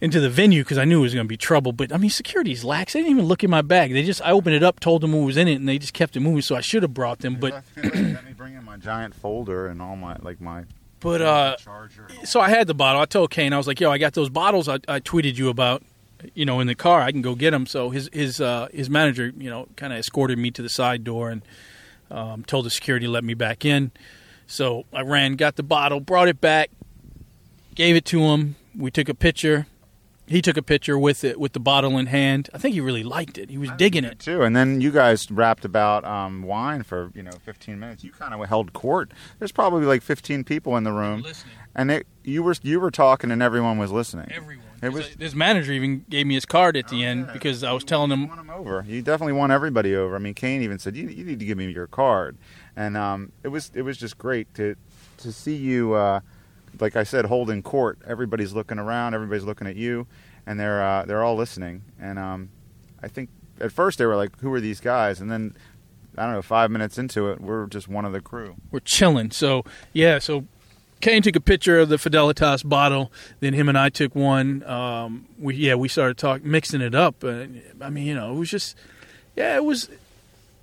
[0.00, 1.72] into the venue because I knew it was going to be trouble.
[1.72, 2.92] But I mean, security's lax.
[2.92, 3.92] They didn't even look in my bag.
[3.92, 5.94] They just I opened it up, told them what was in it, and they just
[5.94, 6.42] kept it moving.
[6.42, 7.82] So I should have brought them, but me
[8.12, 10.64] let me bring in my giant folder and all my like my
[11.00, 11.56] but uh,
[12.24, 13.00] so I had the bottle.
[13.00, 15.48] I told Kane, I was like, "Yo, I got those bottles I, I tweeted you
[15.48, 15.82] about,
[16.34, 17.00] you know, in the car.
[17.02, 19.98] I can go get them." So his his uh, his manager, you know, kind of
[19.98, 21.42] escorted me to the side door and
[22.10, 23.90] um, told the security to let me back in.
[24.46, 26.70] So I ran, got the bottle, brought it back,
[27.74, 28.56] gave it to him.
[28.76, 29.66] We took a picture.
[30.28, 32.50] He took a picture with it with the bottle in hand.
[32.52, 33.48] I think he really liked it.
[33.50, 34.18] He was digging it.
[34.18, 34.42] too.
[34.42, 38.04] And then you guys rapped about um, wine for you know 15 minutes.
[38.04, 39.10] You kind of held court.
[39.38, 41.54] There's probably like 15 people in the room, Listening.
[41.74, 44.30] and it, you were you were talking, and everyone was listening.
[44.30, 44.64] Everyone.
[44.80, 47.32] It was- This manager even gave me his card at the Oh, end yeah.
[47.32, 48.84] because I was You telling him 'em over.
[48.86, 50.14] You definitely won everybody over.
[50.14, 52.36] I mean, Kane even said, "You, you need to give me your card,"
[52.76, 54.76] and um, it was it was just great to
[55.18, 55.94] to see you.
[55.94, 56.20] Uh,
[56.80, 57.98] like I said, holding court.
[58.06, 59.14] Everybody's looking around.
[59.14, 60.06] Everybody's looking at you,
[60.46, 61.82] and they're uh, they're all listening.
[62.00, 62.50] And um,
[63.02, 65.56] I think at first they were like, "Who are these guys?" And then
[66.16, 66.42] I don't know.
[66.42, 68.56] Five minutes into it, we're just one of the crew.
[68.70, 69.30] we're chilling.
[69.30, 70.46] So yeah, so
[71.00, 73.12] Kane took a picture of the Fidelitas bottle.
[73.40, 74.64] Then him and I took one.
[74.64, 77.24] Um, we yeah we started talking, mixing it up.
[77.24, 78.76] I mean, you know, it was just
[79.36, 79.88] yeah, it was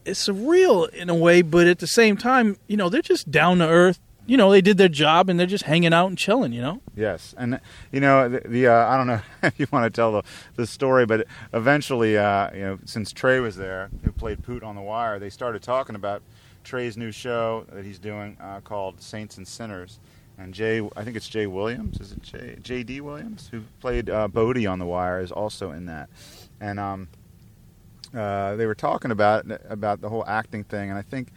[0.06, 3.60] it's surreal in a way, but at the same time, you know, they're just down
[3.60, 4.00] to earth.
[4.28, 6.52] You know, they did their job and they're just hanging out and chilling.
[6.54, 7.60] You know, Yes, and
[7.92, 10.24] you know the, the uh, I don't know if you want to tell the,
[10.56, 14.76] the story, but eventually, uh, you know, since Tray was there, who played Poot on
[14.76, 16.22] the Wire, they started talking about
[16.64, 20.00] Tray's new show that he's doing uh, called Saints and Sinners.
[20.38, 22.02] And Jay, I think it's Jay Williams.
[22.02, 23.02] Is it Jay J.D.
[23.02, 26.10] Williams who played uh, Bodie on the Wire is also in that,
[26.60, 27.08] and um,
[28.14, 31.30] uh, they were talking about about the whole acting thing, and I think.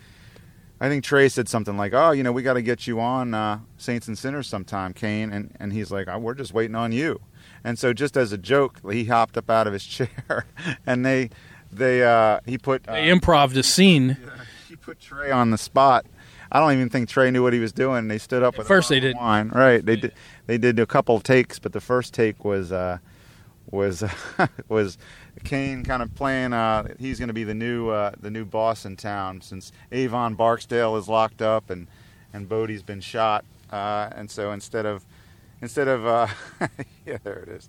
[0.80, 3.34] I think Tray said something like, "Oh, you know, we got to get you on
[3.34, 6.92] uh, Saints and Sinners sometime, Kane," and and he's like, oh, "We're just waiting on
[6.92, 7.20] you."
[7.64, 10.46] And so, just as a joke, he hopped up out of his chair,
[10.86, 11.30] and they
[11.72, 14.16] they uh, he put uh, they improved a scene.
[14.68, 16.06] he put Tray on the spot.
[16.50, 18.08] I don't even think Tray knew what he was doing.
[18.08, 19.16] They stood up At with first they did.
[19.16, 19.84] wine, right?
[19.84, 20.12] They did.
[20.46, 22.98] They did a couple of takes, but the first take was uh,
[23.70, 24.04] was
[24.68, 24.96] was
[25.45, 26.53] Kane kind of playing.
[26.53, 30.34] Uh, he's going to be the new uh, the new boss in town since Avon
[30.34, 31.86] Barksdale is locked up and
[32.32, 33.45] and Bodie's been shot.
[33.70, 35.05] Uh, and so instead of
[35.61, 36.26] instead of uh,
[37.07, 37.68] yeah, there it is.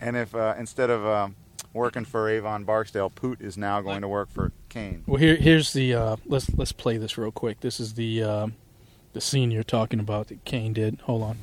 [0.00, 1.36] And if uh, instead of um,
[1.72, 5.04] working for Avon Barksdale, Poot is now going to work for Kane.
[5.06, 7.60] Well, here here's the uh, let's let's play this real quick.
[7.60, 8.46] This is the uh,
[9.12, 11.00] the scene you're talking about that Kane did.
[11.02, 11.38] Hold on.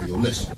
[0.00, 0.56] Hey, yo, listen.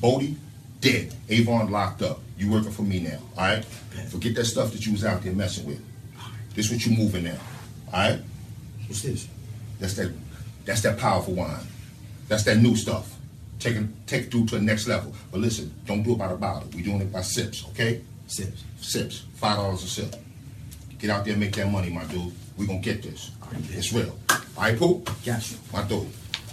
[0.00, 0.36] Bodie,
[0.80, 1.14] dead.
[1.28, 2.20] Avon locked up.
[2.36, 3.64] You working for me now, all right?
[4.10, 5.84] Forget that stuff that you was out there messing with.
[6.54, 7.38] This what you moving now,
[7.92, 8.20] all right?
[8.86, 9.28] What's this?
[9.80, 10.12] That's that.
[10.64, 11.66] That's that powerful wine.
[12.28, 13.16] That's that new stuff.
[13.58, 15.12] Take it, take it through to the next level.
[15.32, 16.68] But listen, don't do it by the bottle.
[16.74, 18.02] We doing it by sips, okay?
[18.28, 18.62] Sips.
[18.80, 19.24] Sips.
[19.34, 20.14] Five dollars a sip.
[20.98, 22.32] Get out there and make that money, my dude.
[22.56, 23.30] We gonna get this.
[23.70, 24.16] It's real.
[24.30, 25.08] All right, Poot?
[25.24, 25.56] Got you.
[25.72, 26.06] My dude.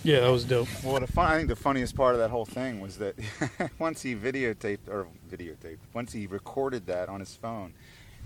[0.06, 0.68] Yeah, that was dope.
[0.84, 3.16] Well, the I think the funniest part of that whole thing was that
[3.80, 7.74] once he videotaped or videotaped, once he recorded that on his phone,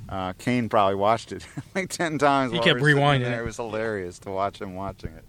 [0.10, 2.52] uh, Kane probably watched it like ten times.
[2.52, 3.40] He kept we were sitting rewinding There.
[3.40, 3.44] it.
[3.44, 5.24] It was hilarious to watch him watching it.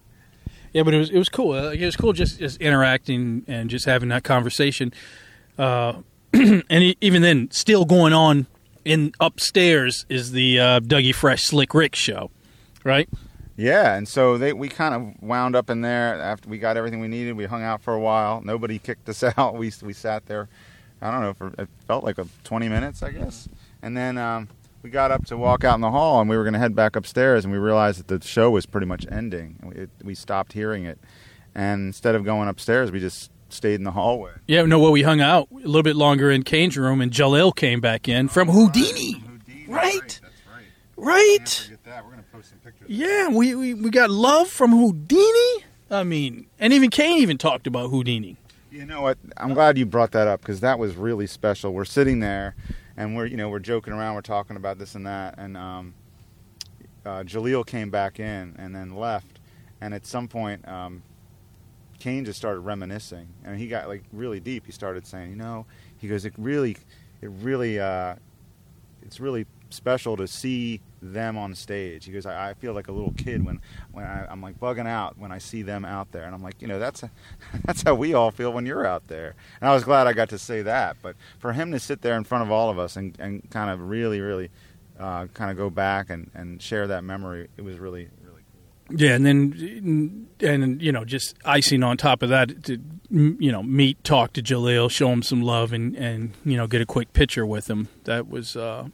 [0.73, 1.53] Yeah, but it was it was cool.
[1.53, 4.93] Uh, it was cool just, just interacting and just having that conversation.
[5.57, 8.47] Uh, and even then, still going on
[8.85, 12.31] in upstairs is the uh, Dougie Fresh Slick Rick show,
[12.85, 13.09] right?
[13.61, 16.99] Yeah, and so they we kind of wound up in there after we got everything
[17.01, 17.37] we needed.
[17.37, 18.41] We hung out for a while.
[18.41, 19.55] Nobody kicked us out.
[19.55, 20.49] We we sat there.
[21.03, 23.49] I don't know for it felt like a 20 minutes, I guess.
[23.83, 24.49] And then um,
[24.83, 26.75] we got up to walk out in the hall, and we were going to head
[26.75, 29.57] back upstairs, and we realized that the show was pretty much ending.
[29.63, 30.99] We, it, we stopped hearing it,
[31.55, 34.33] and instead of going upstairs, we just stayed in the hallway.
[34.47, 37.55] Yeah, no, well, we hung out a little bit longer in Kane's room, and Jalil
[37.55, 39.23] came back in from Whodini.
[39.69, 40.01] Right.
[40.01, 40.20] Right.
[41.01, 41.49] Right?
[41.49, 42.05] forget that.
[42.05, 42.89] We're going to post some pictures.
[42.89, 45.63] Yeah, we, we, we got love from Whodini.
[45.91, 48.37] I mean, and even Kane even talked about Whodini.
[48.71, 49.19] You know what?
[49.37, 51.73] I'm glad you brought that up because that was really special.
[51.73, 52.55] We're sitting there,
[52.97, 55.95] and we're you know we're joking around, we're talking about this and that, and um,
[57.05, 59.41] uh, Jalil came back in and then left,
[59.81, 61.03] and at some point, um,
[61.99, 64.67] Kane just started reminiscing, and he got like really deep.
[64.67, 65.67] He started saying, you know,
[65.99, 66.77] he goes, it really,
[67.21, 68.15] it really, uh,
[69.03, 72.05] it's really special to see them on stage.
[72.05, 73.61] He goes, I, I feel like a little kid when,
[73.93, 76.61] when I, I'm like bugging out when I see them out there, and I'm like,
[76.61, 77.11] you know, that's a,
[77.65, 79.35] that's how we all feel when you're out there.
[79.61, 80.97] And I was glad I got to say that.
[81.03, 83.71] But for him to sit there in front of all of us and, and kind
[83.71, 84.51] of really, really,
[84.99, 88.43] uh, kind of go back and, and share that memory, it was really, really
[88.89, 89.01] cool.
[89.01, 92.79] Yeah, and then and you know just icing on top of that to
[93.11, 96.83] you know meet, talk to Jalil, show him some love, and and you know get
[96.83, 97.89] a quick picture with him.
[98.05, 98.89] That was uh,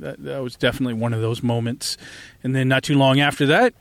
[0.00, 1.96] that that was definitely one of those moments.
[2.42, 3.74] And then not too long after that,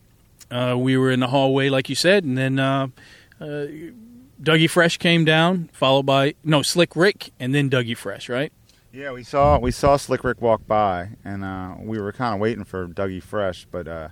[0.51, 2.88] uh, we were in the hallway, like you said, and then uh,
[3.39, 3.67] uh,
[4.41, 8.51] Dougie Fresh came down, followed by no Slick Rick, and then Dougie Fresh, right?
[8.91, 12.39] Yeah, we saw we saw Slick Rick walk by, and uh, we were kind of
[12.39, 14.09] waiting for Dougie Fresh, but uh,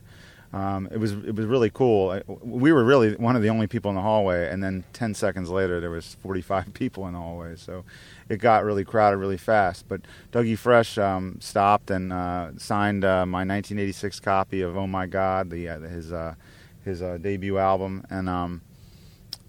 [0.54, 2.20] um, it was it was really cool.
[2.42, 5.50] We were really one of the only people in the hallway, and then ten seconds
[5.50, 7.84] later there was forty five people in the hallway, so
[8.30, 9.88] it got really crowded really fast.
[9.90, 15.06] But Dougie Fresh um, stopped and uh, signed uh, my 1986 copy of Oh My
[15.06, 16.36] God, the uh, his uh,
[16.86, 18.62] his uh, debut album, and um,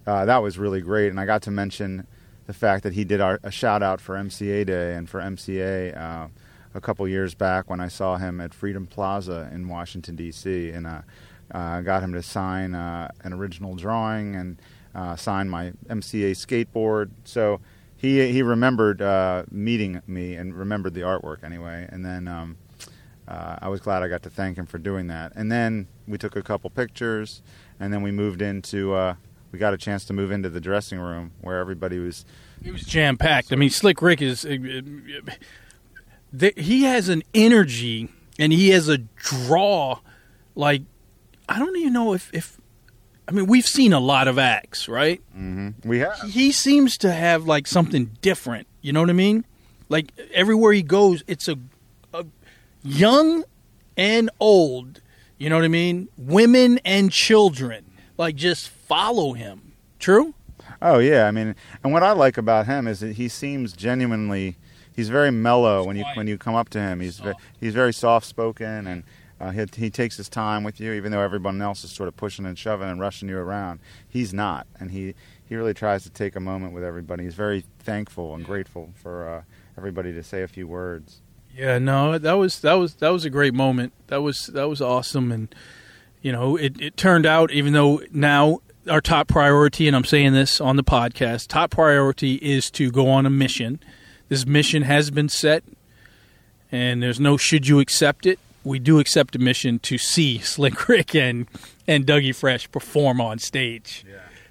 [0.05, 1.11] uh, that was really great.
[1.11, 2.09] And I got to mention
[2.47, 6.29] the fact that he did our, a shout out for MCA Day and for MCA
[6.79, 10.71] a couple years back when I saw him at Freedom Plaza in Washington D.C.
[10.71, 11.03] and uh,
[11.51, 14.63] uh, got him to sign uh, an original drawing and
[14.95, 17.11] uh, sign my MCA skateboard.
[17.25, 17.61] So
[17.97, 21.87] he he remembered uh, meeting me and remembered the artwork anyway.
[21.91, 22.57] And then um,
[23.27, 25.33] uh, I was glad I got to thank him for doing that.
[25.35, 27.43] And then we took a couple pictures,
[27.79, 28.95] and then we moved into.
[28.95, 29.17] Uh,
[29.51, 32.27] we got a chance to move into the dressing room where everybody was
[32.63, 33.51] It was jam packed.
[33.51, 34.45] I mean, Slick Rick is.
[36.35, 38.09] Uh, he has an energy
[38.39, 40.01] and he has a draw.
[40.55, 40.83] Like,
[41.49, 42.31] I don't even know if.
[42.33, 42.59] if
[43.27, 45.21] I mean, we've seen a lot of acts, right?
[45.85, 48.67] we have He seems to have like something different.
[48.81, 49.45] You know what I mean?
[49.91, 51.59] Like everywhere he goes, it's a,
[52.15, 52.25] a
[52.83, 53.45] young
[53.99, 55.03] and old.
[55.37, 56.09] You know what I mean?
[56.17, 57.85] Women and children
[58.19, 59.73] like just follow him.
[59.99, 60.35] True.
[60.81, 64.57] Oh yeah, I mean, and what I like about him is that he seems genuinely.
[64.99, 66.99] He's very mellow when you when you come up to him.
[66.99, 69.05] He's ve- he's very soft spoken and
[69.41, 72.17] uh, he he takes his time with you, even though everyone else is sort of
[72.17, 73.79] pushing and shoving and rushing you around.
[74.09, 75.15] He's not, and he
[75.49, 77.23] he really tries to take a moment with everybody.
[77.23, 79.43] He's very thankful and grateful for uh,
[79.77, 81.21] everybody to say a few words.
[81.55, 83.93] Yeah, no, that was that was that was a great moment.
[84.09, 85.55] That was that was awesome, and
[86.23, 88.59] you know, it, it turned out even though now
[88.91, 93.09] our top priority, and I'm saying this on the podcast, top priority is to go
[93.09, 93.79] on a mission
[94.29, 95.65] this mission has been set,
[96.71, 98.39] and there's no should you accept it.
[98.65, 101.47] We do accept a mission to see Slick Rick and
[101.87, 104.05] and Dougie Fresh perform on stage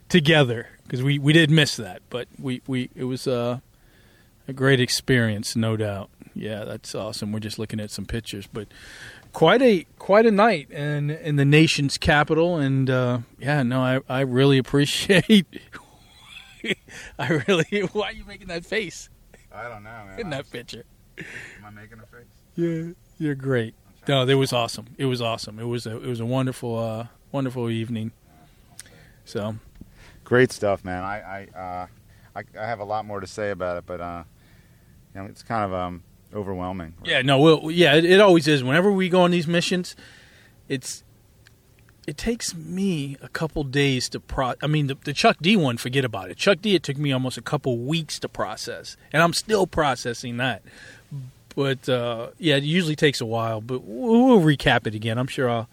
[0.09, 3.59] together because we, we did miss that, but we, we it was uh,
[4.47, 6.09] a great experience, no doubt.
[6.33, 7.31] Yeah, that's awesome.
[7.31, 8.67] We're just looking at some pictures, but
[9.33, 13.99] quite a quite a night in in the nation's capital, and uh, yeah, no, I
[14.07, 15.47] I really appreciate.
[17.19, 17.81] I really.
[17.91, 19.09] Why are you making that face
[19.57, 20.19] I don't know, man.
[20.19, 20.85] in that picture?
[21.17, 22.27] Am I making a face?
[22.55, 23.73] Yeah, you're great.
[24.07, 24.87] No, it was awesome.
[24.97, 25.59] It was awesome.
[25.59, 28.11] It was a it was a wonderful uh, wonderful evening.
[29.25, 29.55] So
[30.23, 31.03] Great stuff, man.
[31.03, 31.87] I I, uh,
[32.35, 34.23] I I have a lot more to say about it, but uh,
[35.15, 36.03] you know, it's kind of um,
[36.33, 36.93] overwhelming.
[37.03, 38.63] Yeah, no, well, yeah, it, it always is.
[38.63, 39.95] Whenever we go on these missions,
[40.67, 41.03] it's
[42.07, 44.53] it takes me a couple days to pro.
[44.63, 46.37] I mean, the, the Chuck D one, forget about it.
[46.37, 50.37] Chuck D, it took me almost a couple weeks to process, and I'm still processing
[50.37, 50.63] that.
[51.55, 53.61] But uh, yeah, it usually takes a while.
[53.61, 55.17] But we'll, we'll recap it again.
[55.17, 55.69] I'm sure I'll,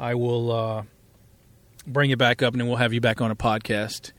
[0.00, 0.82] I will uh,
[1.86, 4.12] bring it back up, and then we'll have you back on a podcast.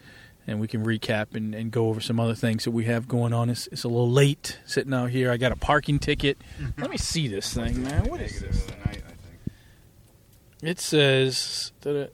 [0.46, 3.34] And we can recap and, and go over some other things that we have going
[3.34, 3.52] on.
[3.52, 5.32] It's, it's a little late sitting out here.
[5.32, 6.40] I got a parking ticket.
[6.78, 8.06] Let me see this thing, man.
[8.10, 8.68] What is this?
[8.68, 9.54] Negative of the night, I think.
[10.62, 12.12] It says that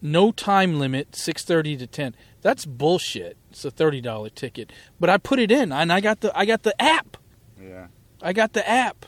[0.00, 2.14] no time limit, six thirty to ten.
[2.40, 3.36] That's bullshit.
[3.50, 6.44] It's a thirty dollar ticket, but I put it in, and I got the I
[6.44, 7.16] got the app.
[7.60, 7.88] Yeah,
[8.22, 9.06] I got the app.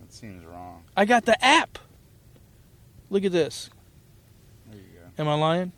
[0.00, 0.84] that seems wrong.
[0.96, 1.78] I got the app.
[3.10, 3.70] Look at this.
[4.70, 5.22] There you go.
[5.22, 5.72] Am I lying?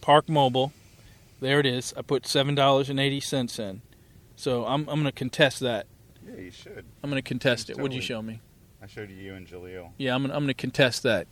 [0.00, 0.72] Park Mobile.
[1.40, 1.92] There it is.
[1.96, 3.82] I put seven dollars and eighty cents in.
[4.36, 5.86] So I'm I'm gonna contest that.
[6.26, 6.84] Yeah, you should.
[7.02, 7.76] I'm gonna contest it.
[7.76, 8.40] What'd you show me?
[8.84, 9.92] I showed you you and Jalil.
[9.96, 11.26] Yeah, I'm gonna, I'm going to contest that.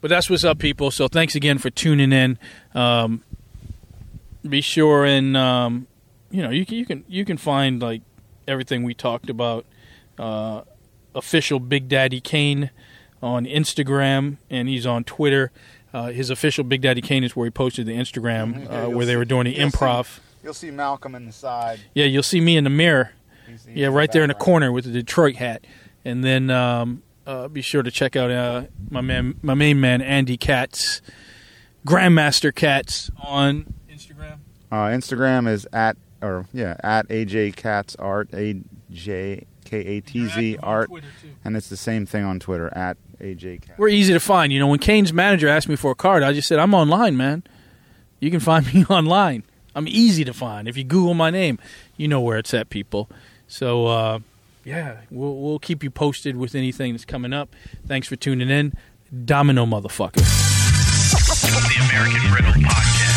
[0.00, 0.90] But that's what's up, people.
[0.90, 2.38] So thanks again for tuning in.
[2.74, 3.22] Um,
[4.48, 5.86] be sure and um,
[6.30, 8.00] you know you can you can you can find like
[8.48, 9.66] everything we talked about.
[10.18, 10.62] Uh,
[11.14, 12.70] official Big Daddy Kane
[13.22, 15.50] on Instagram, and he's on Twitter.
[15.92, 18.64] Uh, his official Big Daddy Kane is where he posted the Instagram Mhm.
[18.64, 20.18] Yeah, uh, where they were doing the you'll see- improv.
[20.42, 21.80] You'll see Malcolm in the side.
[21.94, 23.12] Yeah, you'll see me in the mirror.
[23.46, 25.64] He's- he's Yeah, right there in the corner with the Detroit hat.
[26.04, 30.02] And then um, uh, be sure to check out uh, my man, my main man,
[30.02, 31.00] Andy Katz,
[31.86, 34.38] Grandmaster Katz on Instagram.
[34.70, 40.26] Uh, Instagram is at or yeah at AJ Katz Art A J K A T
[40.28, 40.90] Z Art,
[41.44, 43.78] and it's the same thing on Twitter at AJ Katz.
[43.78, 44.52] We're easy to find.
[44.52, 47.16] You know, when Kane's manager asked me for a card, I just said, I'm online,
[47.16, 47.44] man.
[48.20, 49.44] You can find me online.
[49.74, 50.68] I'm easy to find.
[50.68, 51.58] If you Google my name,
[51.96, 53.10] you know where it's at, people.
[53.46, 54.18] So, uh,
[54.64, 57.54] yeah, we'll, we'll keep you posted with anything that's coming up.
[57.86, 58.72] Thanks for tuning in.
[59.24, 60.24] Domino, motherfucker.
[61.44, 63.13] The American Riddle Podcast.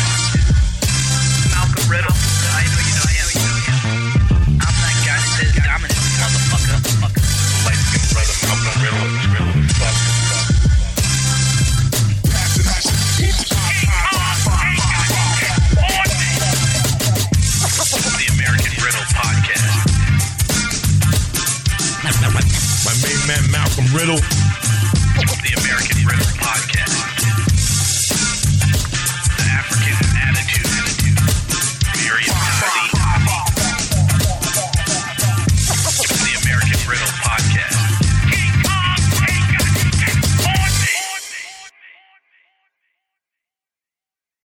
[23.78, 24.16] Malcolm Riddle.
[24.16, 26.67] The American Riddle Podcast.